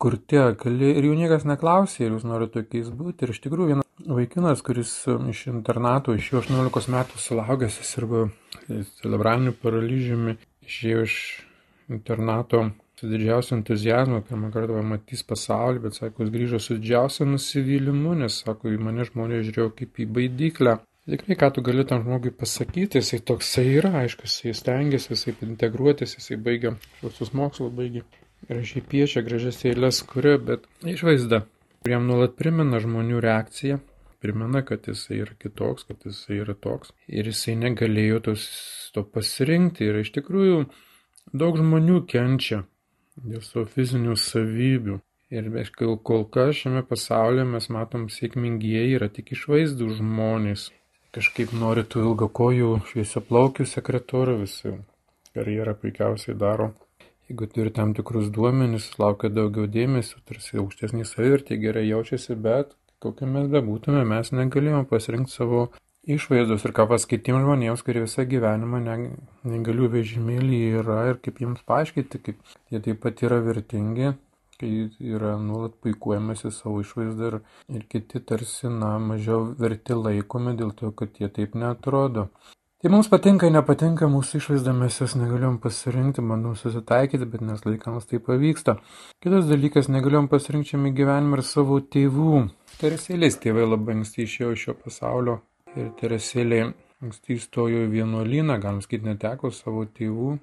[0.00, 3.26] kurti akli ir jų niekas neklausė, ir jūs norite tokiais būti.
[3.26, 3.88] Ir iš tikrųjų vienas
[4.20, 4.94] vaikinas, kuris
[5.32, 8.28] iš internato, iš jo 18 metų sulaugęs, jis arba
[9.02, 11.18] cerebraliniu paralyžiumi, išėjo iš
[11.92, 18.12] internato su didžiausiu entuzijazmu, pirmą kartą pamatys pasaulį, bet sako, jis grįžo su didžiausiu nusivylimu,
[18.20, 20.76] nes sako, į mane žmonės žiūrėjo kaip į baidyklę.
[21.10, 26.12] Tikrai, ką tu gali tam žmogui pasakyti, jisai toksai yra, aišku, jisai stengiasi, jisai integruotis,
[26.18, 28.04] jisai baigia šiuosius mokslus, baigia
[28.50, 31.46] gražiai piešia, gražias eilės kuria, bet išvaizda,
[31.80, 33.80] kuriam nuolat primena žmonių reakciją,
[34.20, 36.92] primena, kad jisai yra kitoks, kad jisai yra toks.
[37.08, 38.44] Ir jisai negalėjo tos,
[38.94, 39.88] to pasirinkti.
[39.88, 40.66] Ir iš tikrųjų
[41.32, 42.66] daug žmonių kenčia
[43.16, 44.98] dėl savo fizinių savybių.
[45.30, 45.46] Ir
[46.02, 50.70] kol kas šiame pasaulyje mes matom sėkmingieji yra tik išvaizdų žmonės.
[51.14, 54.74] Kažkaip nori tų ilgakojų šviesiaplaukių sekretorių, visi
[55.34, 56.72] karjerą puikiausiai daro.
[57.30, 63.26] Jeigu turi tam tikrus duomenis, laukia daugiau dėmesio, tarsi aukštesnį savivertį, gerai jaučiasi, bet kokie
[63.30, 65.68] mes bebūtume, mes negalėjome pasirinkti savo
[66.16, 72.20] išvaizdos ir ką pasakyti žmonėms, kurie visą gyvenimą negalių vežimėlį yra ir kaip jiems paaiškinti,
[72.26, 74.14] kaip jie taip pat yra vertingi,
[74.60, 74.70] kai
[75.14, 77.40] yra nuolat puikuojamasi savo išvaizdą ir,
[77.76, 82.28] ir kiti tarsi, na, mažiau verti laikomi dėl to, kad jie taip netrodo.
[82.80, 88.08] Tai mums patinka, nepatinka mūsų išvaizda, mes jos negaliom pasirinkti, bandom susitaikyti, bet nes laikams
[88.08, 88.78] tai pavyksta.
[89.20, 92.46] Kitas dalykas, negaliom pasirinkti šiame gyvenime ir savo tėvų.
[92.80, 95.36] Teresėlės tėvai labai anksti išėjo iš šio pasaulio
[95.78, 96.60] ir Teresėlė
[97.00, 100.34] anksti įstojo į vienuolyną, galim sakyti, neteko savo tėvų,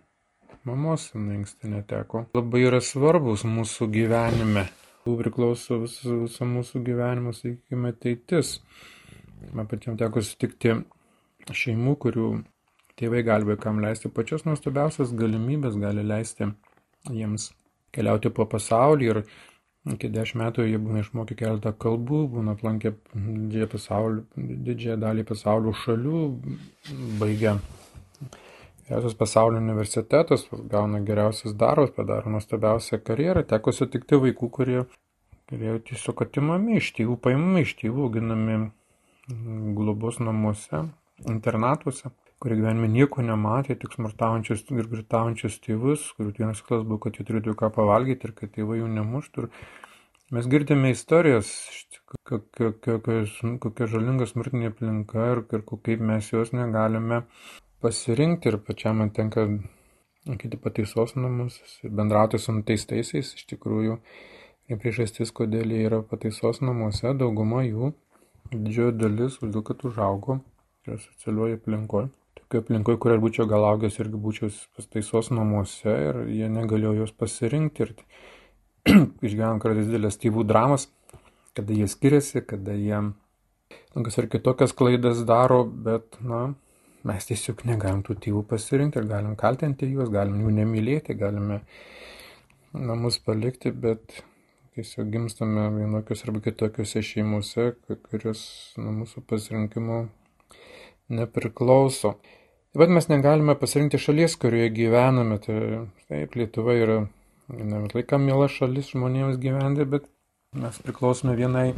[0.68, 2.26] mamos jinai anksti neteko.
[2.38, 4.68] Labai yra svarbus mūsų gyvenime.
[5.08, 8.58] Priklauso visą, visą mūsų gyvenimo, sakykime, ateitis.
[9.56, 10.74] Man patiems teko sutikti
[11.48, 12.32] šeimų, kurių
[13.00, 16.50] tėvai gali vaikam leisti pačios nuostabiausias galimybės, gali leisti
[17.14, 17.52] jiems
[17.96, 19.22] keliauti po pasaulį ir
[19.94, 25.74] iki dešimt metų jie būna išmokę keletą kalbų, būna aplankę didžiąją, pasaulio, didžiąją dalį pasaulio
[25.84, 26.22] šalių,
[27.22, 27.58] baigia
[28.88, 34.86] geriausias pasaulio universitetas, gauna geriausias darbas, padaro nuostabiausią karjerą, teko sutikti vaikų, kurie,
[35.50, 38.62] kurie tiesiog atimami iš tėvų, paimami iš tėvų, auginami
[39.76, 40.86] globos namuose,
[41.28, 47.18] internatuose kurie gyvenime nieko nematė, tik smurtaujančius ir gritaujančius tėvus, kurių vienas tikslas buvo, kad
[47.18, 49.48] jie turėtų ką pavalgyti ir kad tėvai jų nemuštų.
[49.48, 51.50] Ir mes girdime istorijas,
[52.30, 57.24] kokia, žalinga smurtinė aplinka ir, ir kaip mes jos negalime
[57.82, 59.48] pasirinkti ir pačiam man tenka
[60.28, 63.34] lankyti pataisos namus ir bendrauti su nuteistaisiais.
[63.40, 63.98] Iš tikrųjų,
[64.78, 67.96] priežastis, kodėl jie yra pataisos namuose, dauguma jų,
[68.54, 70.40] didžioji dalis, dėlto, kad užaugo
[70.88, 76.50] socialiuoju aplinkoje tokioj aplinkoj, kur aš būčiau gal augęs irgi būčiau pastaisos namuose ir jie
[76.52, 77.94] negalėjo jos pasirinkti ir
[79.26, 80.88] išgyvenam kartais didelės tėvų dramas,
[81.58, 83.02] kada jie skiriasi, kada jie
[83.96, 86.46] tokias ar kitokias klaidas daro, bet, na,
[87.08, 91.62] mes tiesiog negalim tų tėvų pasirinkti ir galim kaltinti juos, galim jų nemylėti, galime
[92.74, 94.22] namus palikti, bet
[94.78, 97.72] tiesiog gimstame vienokios arba kitokiose šeimose,
[98.10, 98.44] kurios
[98.78, 100.04] nuo mūsų pasirinkimo
[101.10, 102.18] nepriklauso.
[102.72, 105.40] Taip pat mes negalime pasirinkti šalies, kurioje gyvename.
[105.44, 105.60] Tai,
[106.10, 106.98] taip, Lietuva yra
[107.54, 110.10] ne laiką mėla šalis žmonėms gyventi, bet
[110.58, 111.70] mes priklausome vienai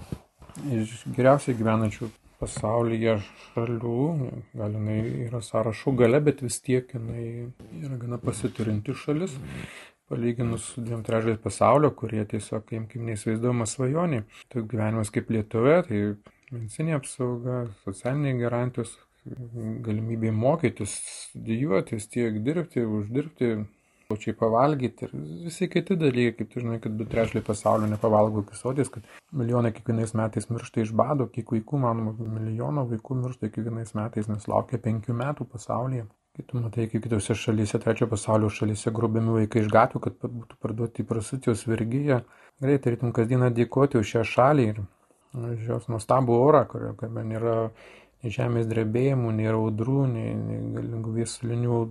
[0.74, 4.02] iš geriausiai gyvenančių pasaulyje šalių.
[4.58, 7.26] Gal jinai yra sąrašų gale, bet vis tiek jinai
[7.84, 9.36] yra gana pasiturinti šalis.
[10.10, 14.24] Palyginus su dviem trečdaliais pasaulio, kurie tiesiog, kaip neįsivaizduojama svajonė.
[14.50, 16.00] Tai gyvenimas kaip Lietuvoje, tai
[16.56, 18.96] medicinė apsauga, socialiniai garantijos,
[19.86, 20.96] galimybė mokytis,
[21.30, 23.52] studijuotis, tiek dirbti, uždirbti,
[24.10, 25.12] pačiai pavalgyti ir
[25.46, 29.06] visi kiti dalykai, kaip tu žinai, kad du trečdaliai pasaulio nepavalgo kisodės, kad
[29.38, 34.50] milijonai kiekvienais metais miršta iš bado, kiek vaikų, manoma, milijono vaikų miršta kiekvienais metais, nes
[34.50, 36.08] laukia penkių metų pasaulyje.
[36.38, 40.58] Kai tu matai, kaip kitose šalyse, trečio pasaulio šalyse grobiami vaikai iš gatvių, kad būtų
[40.64, 42.24] parduoti į prostitucijos vergyją,
[42.64, 44.82] greitai tarytum kasdieną dėkoti už šią šalį ir
[45.38, 47.56] už jos nuostabų orą, kuriame nėra
[48.24, 51.84] nei žemės drebėjimų, nei audrų, nei, nei galingų viesulinių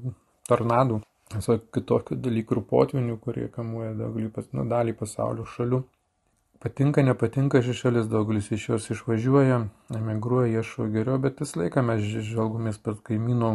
[0.49, 1.01] tornadų,
[1.35, 5.83] visokių kitokių dalykų ir potvinių, kurie kamuoja daugelį, nu, dalį pasaulio šalių.
[6.59, 9.59] Patinka, nepatinka ši šalis, daugelis iš jos išvažiuoja,
[9.95, 13.53] emigruoja, ieško geriau, bet vis laiką mes žvelgomės per kaimynų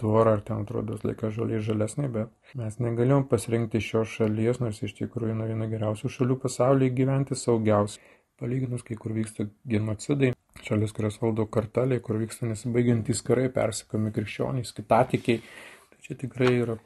[0.00, 4.96] tvorą, ar ten atrodo laiką žaliai žalesnė, bet mes negalėjom pasirinkti šios šalies, nors iš
[5.02, 8.02] tikrųjų nuo viena geriausių šalių pasaulyje gyventi saugiausiai.
[8.40, 10.32] Palyginus, kai kur vyksta genocidai,
[10.66, 15.42] šalis, kurios valdo karteliai, kur vyksta nesibaigiantys karai, persikomi krikščionys, kitatikiai.
[15.90, 16.78] Tai čia tikrai yra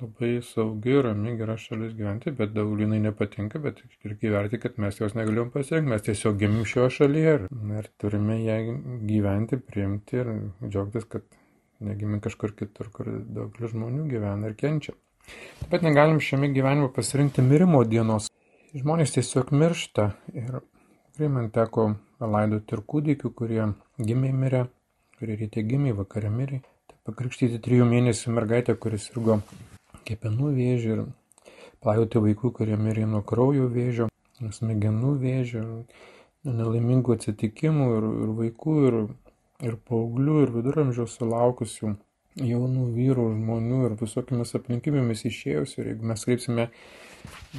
[0.00, 5.14] labai saugi, rami, gera šalis gyventi, bet daugelinai nepatinka, bet reikia įverti, kad mes jos
[5.18, 7.46] negalėjom pasiekti, mes tiesiog gimim šioje šalyje ir,
[7.78, 8.58] ir turime ją
[9.06, 10.32] gyventi, priimti ir
[10.64, 11.28] džiaugtis, kad
[11.84, 14.96] negimim kažkur kitur, kur daugelis žmonių gyvena ir kenčia.
[15.60, 18.28] Taip pat negalim šiame gyvenime pasirinkti mirimo dienos.
[18.74, 21.82] Žmonės tiesiog miršta ir tikrai man teko
[22.18, 23.68] palaidoti ir kūdikių, kurie
[24.02, 24.62] gimė mirė,
[25.20, 26.58] kurie ryte gimė, vakare mirė.
[26.90, 29.36] Taip pakrikštyti trijų mėnesių mergaitę, kuris sirgo
[30.10, 31.04] kepenų vėžį ir
[31.86, 34.08] palaidoti vaikų, kurie mirė nuo kraujo vėžio,
[34.58, 35.62] smegenų vėžio,
[36.42, 39.00] nelaimingų atsitikimų ir, ir vaikų, ir,
[39.70, 41.94] ir paauglių, ir viduramžiaus sulaukusių
[42.42, 45.78] jaunų vyrų, žmonių ir visokiamis aplinkybėmis išėjus.
[45.78, 46.72] Ir jeigu mes kreipsime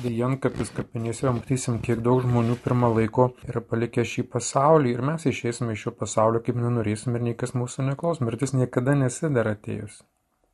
[0.03, 5.75] Dijankapis kapinėse matysim, kiek daug žmonių pirmą laiko yra palikę šį pasaulį ir mes išeisime
[5.75, 8.19] iš šio pasaulio, kaip nenorėsim ir niekas mūsų neklaus.
[8.19, 10.01] Mirtis niekada nesidara atėjus.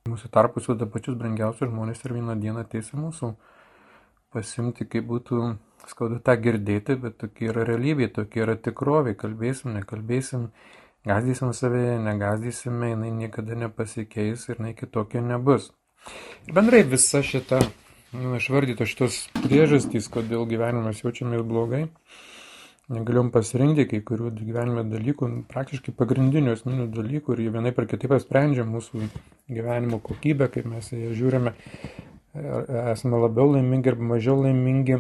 [0.10, 3.34] Mūsų tarpus suda pačius brangiausius žmonės ir vieną dieną ateis mūsų
[4.34, 5.42] pasimti, kaip būtų
[5.90, 9.18] skaudu tą girdėti, bet tokia yra realybė, tokia yra tikrovė.
[9.20, 10.48] Kalbėsim, nekalbėsim,
[11.06, 15.72] gazdysim save, negazdysime, jinai niekada nepasikeis ir jinai kitokia nebus.
[16.48, 17.62] Ir bendrai visa šita
[18.12, 21.86] nu, išvardytos šitos priežastys, kodėl gyvenimas jaučiamės blogai.
[22.92, 28.18] Negalėjom pasirinkti kai kurių gyvenime dalykų, praktiškai pagrindinių esminių dalykų ir jie vienai per kitaip
[28.20, 29.06] sprendžia mūsų
[29.48, 31.54] gyvenimo kokybę, kaip mes ją žiūrime,
[32.92, 35.00] esame labiau laimingi arba mažiau laimingi.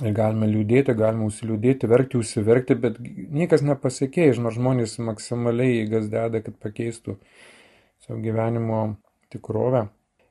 [0.00, 3.00] Ir galime liūdėti, galime užsiliūdėti, verkti, užsiverkti, bet
[3.36, 7.16] niekas nepasikeis, nors žmonės maksimaliai įgas deda, kad pakeistų
[8.06, 8.84] savo gyvenimo
[9.32, 9.88] tikrovę.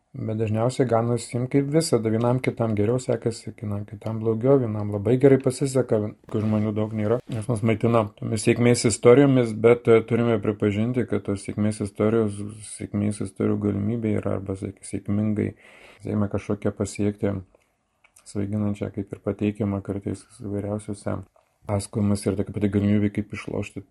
[0.10, 5.19] Bet dažniausiai gaunasi jiems kaip visada, vienam kitam geriau sekasi, vienam kitam blogiau, vienam labai
[5.22, 6.00] gerai pasiseka,
[6.34, 11.28] kai žmonių daug nėra, nes mus maitina tomis sėkmės istorijomis, bet e, turime pripažinti, kad
[11.28, 12.39] tos sėkmės istorijos,
[12.72, 15.52] sėkmės istorijų galimybė yra arba sėkmingai,
[16.02, 17.36] sėkmė kažkokią pasiekti
[18.34, 21.19] svaiginančią, kaip ir pateikiama kartais įvairiausiuose
[21.69, 23.86] pasakojimas ir tokia pati galimybė, kaip išlošti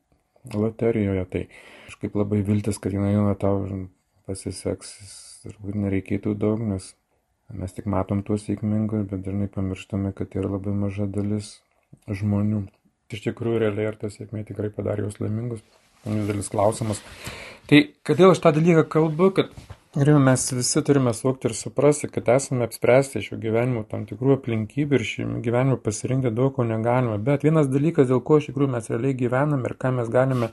[0.58, 1.24] loterijoje.
[1.30, 1.46] Tai
[1.86, 3.62] kažkaip labai viltis, kad jinai nuo tau
[4.26, 4.98] pasiseks,
[5.44, 6.92] turbūt nereikėtų daug, nes
[7.54, 11.58] mes tik matom tuos sėkmingus, bet dažnai pamirštame, kad yra labai maža dalis
[12.08, 12.66] žmonių.
[13.14, 15.64] Iš tikrųjų, realiai ar ta sėkmė tikrai padarė juos laimingus?
[16.04, 17.00] Didelis klausimas.
[17.68, 19.54] Tai kodėl aš tą dalyką kalbu, kad
[19.96, 24.98] Ir mes visi turime suvokti ir suprasti, kad esame apspręsti šio gyvenimo tam tikrų aplinkybių
[24.98, 27.16] ir šį gyvenimą pasirinkti daug ko negalime.
[27.24, 30.50] Bet vienas dalykas, dėl ko iš tikrųjų mes realiai gyvename ir ką mes galime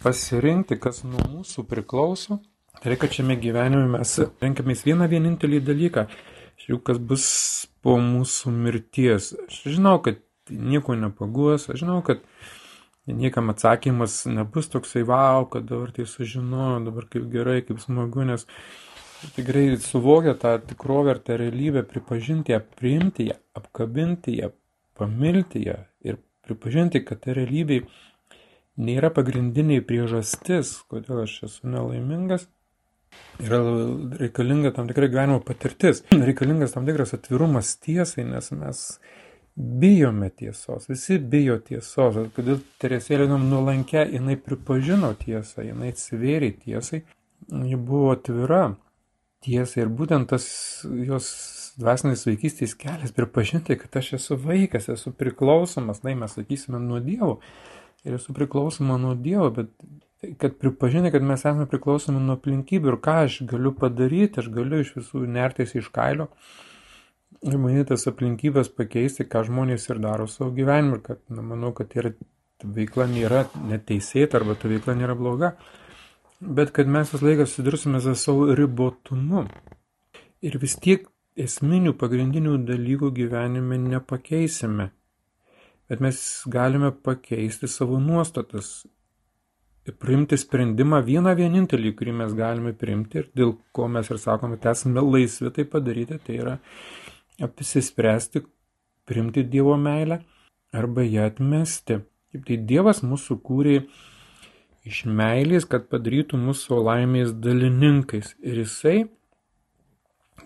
[0.00, 2.40] pasirinkti, kas nuo mūsų priklauso,
[2.84, 6.06] reikia, kad šiame gyvenime mes renkamės vieną vienintelį dalyką.
[6.56, 7.26] Žiūrėjau, kas bus
[7.84, 9.34] po mūsų mirties.
[9.46, 12.22] Aš žinau, kad nieko nepaguos, aš žinau, kad
[13.06, 18.46] niekam atsakymas nebus toksai, wow, kad dabar tai sužinojo, dabar kaip gerai, kaip smagu, nes
[19.36, 24.50] tikrai suvokia tą tikrovę ir tą realybę, pripažinti ją, priimti ją, apkabinti ją,
[24.98, 27.82] pamilti ją ir pripažinti, kad ta realybė
[28.76, 32.48] nėra pagrindiniai priežastis, kodėl aš esu nelaimingas.
[33.42, 33.58] Yra
[34.16, 38.82] reikalinga tam tikra gyvenimo patirtis, reikalingas tam tikras atvirumas tiesai, nes mes
[39.56, 42.16] bijome tiesos, visi bijo tiesos.
[42.36, 47.02] Kodėl Teresėlė nuolankė, jinai pripažino tiesą, jinai atsivėrė tiesai,
[47.52, 48.64] ji buvo atvira
[49.44, 50.48] tiesai ir būtent tas
[50.84, 51.30] jos
[51.80, 57.38] dvasinės vaikystės kelias pripažinti, kad aš esu vaikas, esu priklausomas, na, mes sakysime, nuo Dievo
[58.06, 59.72] ir esu priklausoma nuo Dievo, bet
[60.40, 64.80] kad pripažinti, kad mes esame priklausomi nuo aplinkybių ir ką aš galiu padaryti, aš galiu
[64.82, 66.30] iš visų nertis iš kailio
[67.44, 72.12] ir manytas aplinkybės pakeisti, ką žmonės ir daro savo gyvenimą, kad na, manau, kad yra,
[72.60, 75.52] ta veikla nėra neteisėta arba ta veikla nėra bloga,
[76.40, 79.46] bet kad mes vis laiką susidursime su savo ribotumu.
[80.44, 84.90] Ir vis tiek esminių pagrindinių dalykų gyvenime nepakeisime,
[85.88, 88.86] bet mes galime pakeisti savo nuostatas.
[89.86, 94.74] Priimti sprendimą vieną vienintelį, kurį mes galime priimti ir dėl ko mes ir sakome, kad
[94.74, 96.56] esame laisvi tai padaryti, tai yra
[97.46, 98.42] apsispręsti
[99.06, 100.20] primti Dievo meilę
[100.74, 102.00] arba ją atmesti.
[102.32, 103.76] Taip tai Dievas mūsų kūrė
[104.86, 108.34] iš meilės, kad padarytų mūsų laimės dalininkais.
[108.42, 108.96] Ir jisai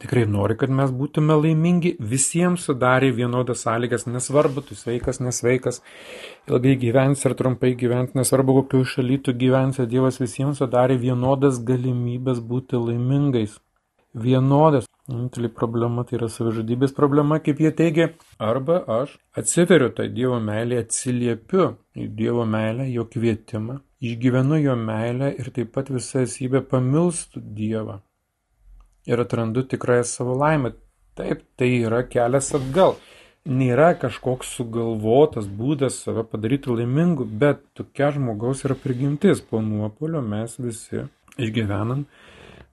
[0.00, 5.80] tikrai nori, kad mes būtume laimingi, visiems sudarė vienodas sąlygas, nesvarbu, tu sveikas, nesveikas,
[6.48, 12.80] ilgai gyvens ar trumpai gyvens, nesvarbu, kokiu šalytų gyvens, Dievas visiems sudarė vienodas galimybės būti
[12.80, 13.58] laimingais.
[14.14, 14.88] Vienodas.
[15.10, 18.10] Vienintelė problema tai yra savižudybės problema, kaip jie teigia.
[18.38, 25.32] Arba aš atsiveriu tą Dievo meilę, atsiliepiu į Dievo meilę, jo kvietimą, išgyvenu jo meilę
[25.34, 27.98] ir taip pat visą esybę pamilstu Dievą.
[29.08, 30.74] Ir atrandu tikrąją savo laimę.
[31.18, 32.96] Taip, tai yra kelias atgal.
[33.48, 39.40] Nėra kažkoks sugalvotas būdas save padaryti laimingu, bet tokia žmogaus yra prigimtis.
[39.40, 41.06] Po nuopolio mes visi
[41.40, 42.04] išgyvenam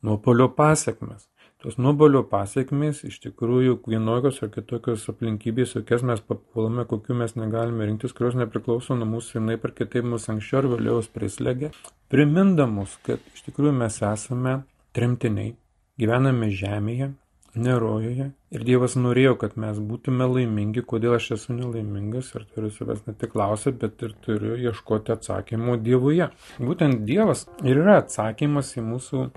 [0.03, 1.29] nuopolio pasiekmes
[1.63, 7.87] tos nuobolio pasekmės iš tikrųjų vienokios ar kitokios aplinkybės, kokias mes papuolame, kokiu mes negalime
[7.89, 11.71] rinktis, kurios nepriklauso nuo mūsų, jinai per kitaip mus anksčiau ar vėliau prislegia,
[12.13, 14.59] primindamus, kad iš tikrųjų mes esame
[14.95, 15.55] tremtiniai,
[15.99, 17.11] gyvename žemėje,
[17.57, 23.03] nerojoje ir Dievas norėjo, kad mes būtume laimingi, kodėl aš esu nelaimingas ir turiu savęs
[23.07, 26.29] ne tik klausyti, bet ir turiu ieškoti atsakymų Dievuje.
[26.61, 29.27] Būtent Dievas ir yra atsakymas į mūsų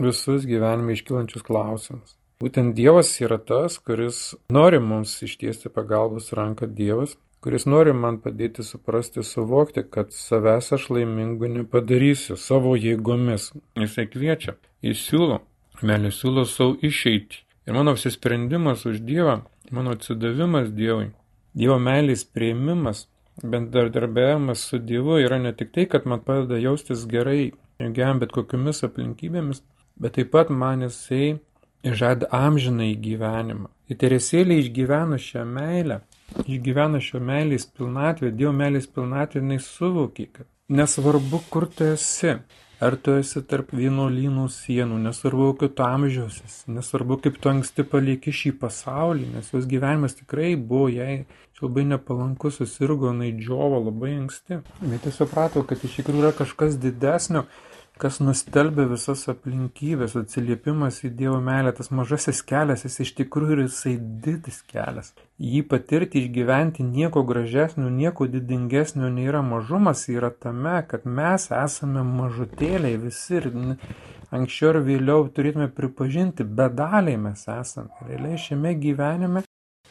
[0.00, 2.16] visus gyvenime iškilančius klausimus.
[2.40, 8.64] Būtent Dievas yra tas, kuris nori mums ištiesti pagalbos ranką Dievas, kuris nori man padėti
[8.64, 13.50] suprasti, suvokti, kad savęs aš laimingu nepadarysiu savo jėgomis.
[13.76, 15.40] Jisai kviečia, jis siūlo,
[15.86, 17.44] meilė siūlo savo išeiti.
[17.68, 21.10] Ir mano apsisprendimas už Dievą, mano atsidavimas Dievui,
[21.54, 23.04] Dievo meilės prieimimas,
[23.42, 28.84] bendradarbiavimas su Dievu yra ne tik tai, kad man padeda jaustis gerai, jam bet kokiamis
[28.86, 29.62] aplinkybėmis,
[30.00, 31.38] bet taip pat man jisai
[31.84, 33.68] žada amžinai gyvenimą.
[33.90, 36.00] Ir Teresėlė išgyveno šią meilę,
[36.46, 42.36] išgyveno šio meilės pilnatvę, Dievo meilės pilnatvę, jinai suvokė, kad nesvarbu, kur tu esi,
[42.80, 48.54] ar tu esi tarp vienuolynų sienų, nesvarbu, tu amžiaus nesvarbu, kaip tu anksti palieki šį
[48.62, 51.26] pasaulį, nes jos gyvenimas tikrai buvo jai
[51.60, 54.62] labai nepalankus, susirgo, naidžiovo labai anksti.
[54.80, 57.44] Bet jis suprato, kad iš tikrųjų yra kažkas didesnio,
[58.00, 63.66] kas nustelbė visas aplinkybės, atsiliepimas į Dievo meilę, tas mažasis kelias, jis iš tikrųjų yra
[63.66, 63.92] jisai
[64.24, 65.12] didis kelias.
[65.40, 72.04] Jį patirti, išgyventi nieko gražesnio, nieko didingesnio nei yra mažumas, yra tame, kad mes esame
[72.06, 73.50] mažutėliai visi ir
[74.32, 77.92] anksčiau ir vėliau turėtume pripažinti, bedaliai mes esame.
[78.08, 79.44] Realiai šiame gyvenime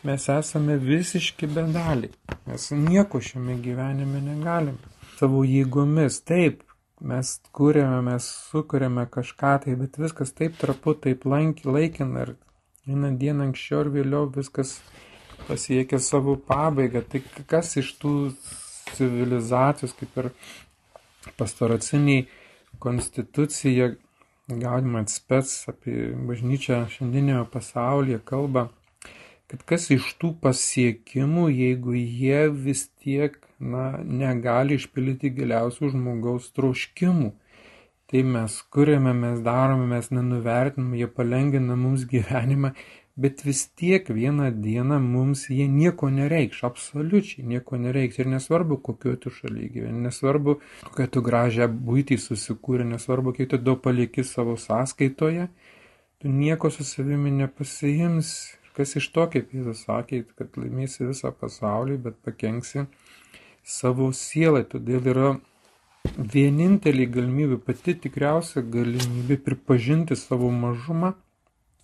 [0.08, 2.14] mes esame visiški bedaliai.
[2.48, 4.98] Mes nieko šiame gyvenime negalime.
[5.20, 6.64] Savo jėgomis, taip,
[7.02, 12.34] mes kūrėme, mes sukūrėme kažką tai, bet viskas taip trapu, taip laikina ir
[12.88, 14.80] vieną dieną anksčiau ir vėliau viskas
[15.48, 17.04] pasiekia savo pabaigą.
[17.08, 18.14] Tai kas iš tų
[18.96, 20.32] civilizacijos, kaip ir
[21.40, 22.28] pastoraciniai
[22.84, 23.94] konstitucija,
[24.50, 28.70] galima atspės apie bažnyčią šiandienio pasaulyje kalba,
[29.50, 37.34] kad kas iš tų pasiekimų, jeigu jie vis tiek na, negali išpildyti giliausių žmogaus troškimų.
[38.10, 42.72] Tai mes kuriame, mes darome, mes nenuvertiname, jie palengvina mums gyvenimą,
[43.20, 48.18] bet vis tiek vieną dieną mums jie nieko nereikš, absoliučiai nieko nereiks.
[48.22, 50.56] Ir nesvarbu, kokio tu šalyje gyveni, nesvarbu,
[50.88, 55.50] kokią tu gražią būtį susikūrė, nesvarbu, kiek tu daug palieki savo sąskaitoje,
[56.18, 58.32] tu nieko su savimi nepasiims.
[58.80, 62.86] Kas iš to, kaip Jėzus sakė, kad laimėsi visą pasaulį, bet pakenksi
[63.64, 64.66] savo sielai.
[64.70, 65.30] Todėl yra
[66.18, 71.14] vienintelė galimybė, pati tikriausia galimybė pripažinti savo mažumą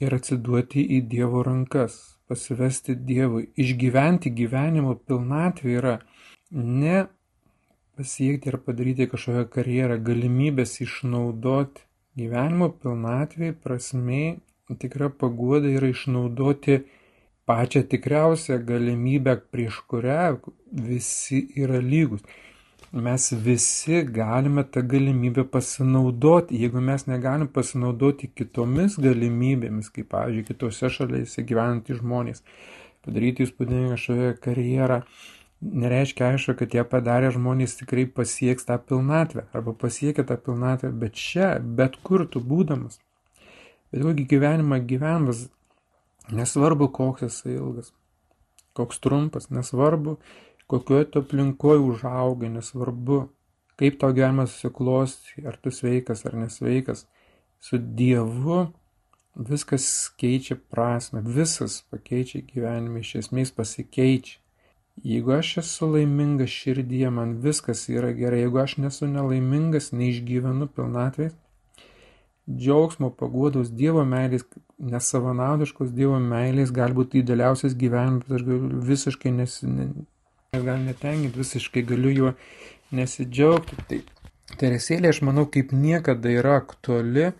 [0.03, 1.97] ir atsiduoti į Dievo rankas,
[2.27, 3.49] pasivesti Dievui.
[3.55, 5.97] Išgyventi gyvenimo pilnatvė yra
[6.51, 7.05] ne
[7.95, 11.85] pasiekti ar padaryti kažkokią karjerą, galimybės išnaudoti
[12.19, 14.37] gyvenimo pilnatvė prasme
[14.81, 16.79] tikra paguoda yra išnaudoti
[17.45, 20.37] pačią tikriausią galimybę, prieš kurią
[20.89, 22.25] visi yra lygus.
[22.93, 30.91] Mes visi galime tą galimybę pasinaudoti, jeigu mes negalim pasinaudoti kitomis galimybėmis, kaip, pavyzdžiui, kitose
[30.97, 32.43] šalyse gyvenantys žmonės,
[33.03, 35.01] padaryti įspūdingą kažkokią karjerą,
[35.83, 41.19] nereiškia aišku, kad jie padarę žmonės tikrai pasieks tą pilnatvę arba pasiekia tą pilnatvę, bet
[41.19, 43.01] čia, bet kur tu būdamas,
[43.91, 45.49] bet kokį gyvenimą gyvenmas,
[46.31, 47.91] Nesvarbu, koks jisai ilgas,
[48.73, 50.17] koks trumpas, nesvarbu,
[50.67, 53.19] kokioje tu aplinkoje užaugai, nesvarbu,
[53.77, 57.05] kaip tau gyvenimas susiklosti, ar tu sveikas ar nesveikas.
[57.61, 58.65] Su Dievu
[59.35, 59.85] viskas
[60.17, 64.39] keičia prasme, visas pakeičia gyvenime, iš esmės pasikeičia.
[65.03, 71.35] Jeigu aš esu laimingas širdyje, man viskas yra gerai, jeigu aš nesu nelaimingas, neišgyvenu pilnatvės,
[72.49, 74.45] džiaugsmo, paguodos Dievo meilės,
[74.77, 79.87] nesavanaudiškos Dievo meilės gali būti idealiausias gyvenimas, aš galiu visiškai nesi, ne,
[80.53, 82.33] gal netenkinti, visiškai galiu juo
[82.95, 83.79] nesidžiaugti.
[83.89, 84.01] Tai
[84.61, 87.31] teresėlė, aš manau, kaip niekada yra aktuali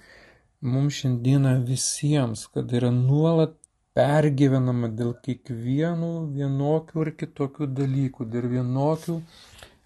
[0.66, 3.54] mums šiandieną visiems, kad yra nuolat
[3.96, 9.20] pergyvenama dėl kiekvienų vienokių ir kitokių dalykų, dėl vienokių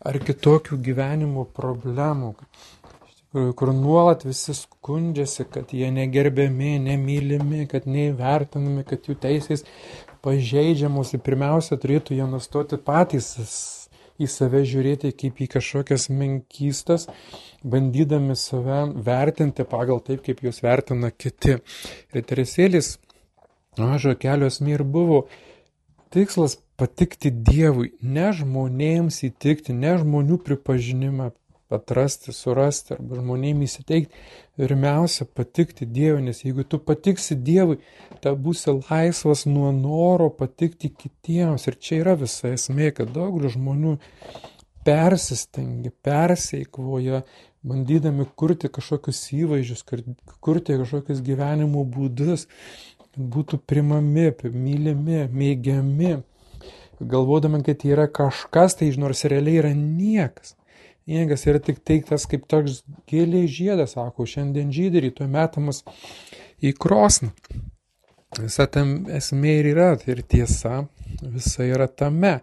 [0.10, 2.32] ar kitokių gyvenimo problemų
[3.34, 9.66] kur nuolat visi skundžiasi, kad jie negerbiami, nemylimi, kad neįvertinami, kad jų teisės
[10.26, 13.36] pažeidžiamos ir pirmiausia turėtų jie nustoti patys
[14.20, 17.06] į save žiūrėti kaip į kažkokias menkystas,
[17.64, 21.60] bandydami save vertinti pagal taip, kaip jūs vertina kiti.
[22.12, 22.98] Ir Teresėlis,
[23.80, 25.22] mažo kelio esmė ir buvo
[26.12, 31.32] tikslas patikti Dievui, ne žmonėms įtikti, ne žmonių pripažinimą
[31.74, 34.22] atrasti, surasti arba žmonėms įsiteikti,
[34.60, 37.78] pirmiausia patikti Dievui, nes jeigu tu patiksi Dievui,
[38.24, 41.68] ta būsi laisvas nuo noro patikti kitiems.
[41.70, 43.96] Ir čia yra visa esmė, kad daugelis žmonių
[44.86, 47.24] persistengia, perseikvoja,
[47.70, 49.86] bandydami kurti kažkokius įvaizdžius,
[50.42, 52.48] kurti kažkokius gyvenimo būdus,
[53.04, 56.16] kad būtų primami, mylimi, mėgiami,
[57.00, 60.56] galvodami, kad yra kažkas, tai nors realiai yra niekas.
[61.10, 65.80] Sniegas yra tik teiktas kaip toks gėlė žiedas, sako, šiandien žydai, rytoj metamas
[66.62, 67.32] į krosną.
[68.38, 70.84] Visa tam esmė ir yra, tai ir tiesa,
[71.24, 72.36] visa yra tame.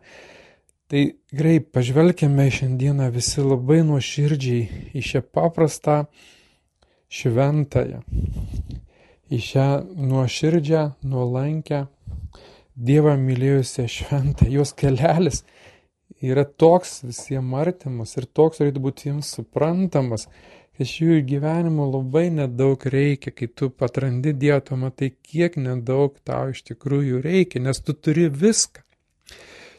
[0.91, 6.01] Tai gerai, pažvelkime šiandieną visi labai nuoširdžiai į šią paprastą
[7.07, 8.03] šventąją,
[9.31, 9.69] į šią
[10.11, 11.87] nuoširdžią, nuolankę,
[12.77, 15.47] Dievą mylėjusią šventą, jos kelelis
[16.23, 20.27] yra toks visiems artimas ir toks turėtų būti jiems suprantamas,
[20.77, 26.53] kad šių gyvenimo labai nedaug reikia, kai tu atrandi Dievą, tu matai, kiek nedaug tau
[26.53, 28.85] iš tikrųjų reikia, nes tu turi viską.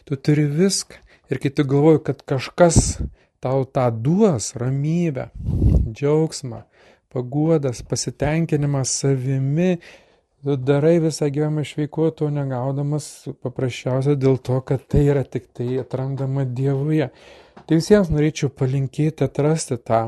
[0.08, 1.04] Tu turi viską.
[1.28, 2.98] Ir kai tu galvoji, kad kažkas
[3.44, 5.28] tau tą duos ramybę,
[5.92, 6.64] džiaugsmą,
[7.14, 9.78] paguodas, pasitenkinimas savimi,
[10.56, 16.46] darai visą gyvenimą išveikuo to negaudamas paprasčiausia dėl to, kad tai yra tik tai atrandama
[16.46, 17.10] Dievuje.
[17.68, 20.06] Tai visiems norėčiau palinkėti atrasti tą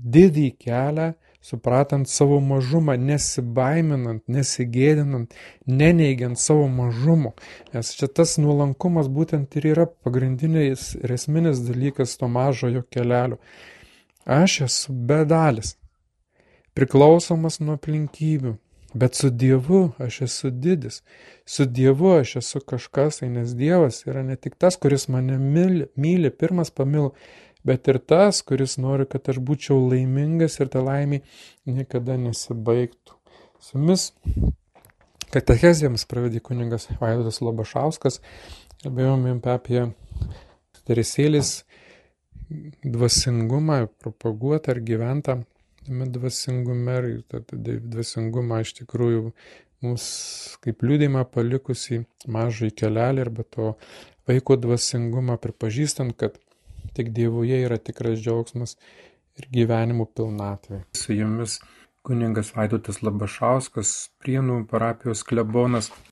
[0.00, 5.34] didį kelią, supratant savo mažumą, nesibaiminant, nesigėdinant,
[5.66, 7.34] neneigiant savo mažumo.
[7.74, 13.40] Nes čia tas nuolankumas būtent ir yra pagrindinis ir esminis dalykas to mažojo kelelio.
[14.24, 15.74] Aš esu bedalis,
[16.76, 18.54] priklausomas nuo aplinkybių,
[18.94, 21.02] bet su Dievu aš esu didis.
[21.46, 25.86] Su Dievu aš esu kažkas, tai nes Dievas yra ne tik tas, kuris mane myli,
[25.96, 27.12] myli pirmas pamilo,
[27.64, 31.22] bet ir tas, kuris nori, kad aš būčiau laimingas ir ta laimė
[31.68, 33.16] niekada nesibaigtų.
[33.60, 34.10] Su jumis
[35.30, 38.18] katechezijams pravedė kuningas Vaidotas Lobašauskas,
[38.82, 39.84] kalbėjome apie
[40.88, 41.60] teresėlis
[42.82, 45.36] dvasingumą, propaguotą ar gyventą
[45.86, 49.24] tame dvasingume ir tada dvasingumą iš tikrųjų
[49.86, 50.04] mus
[50.64, 53.74] kaip liūdėjimą palikusi mažai kelelį arba to
[54.28, 56.36] vaiko dvasingumą pripažįstant, kad
[56.94, 58.76] Tik Dievuje yra tikras džiaugsmas
[59.38, 60.82] ir gyvenimo pilnatvė.
[60.96, 61.58] Su jumis
[62.06, 65.90] kuningas Vaidotas Labašauskas, Prienų parapijos klebonas.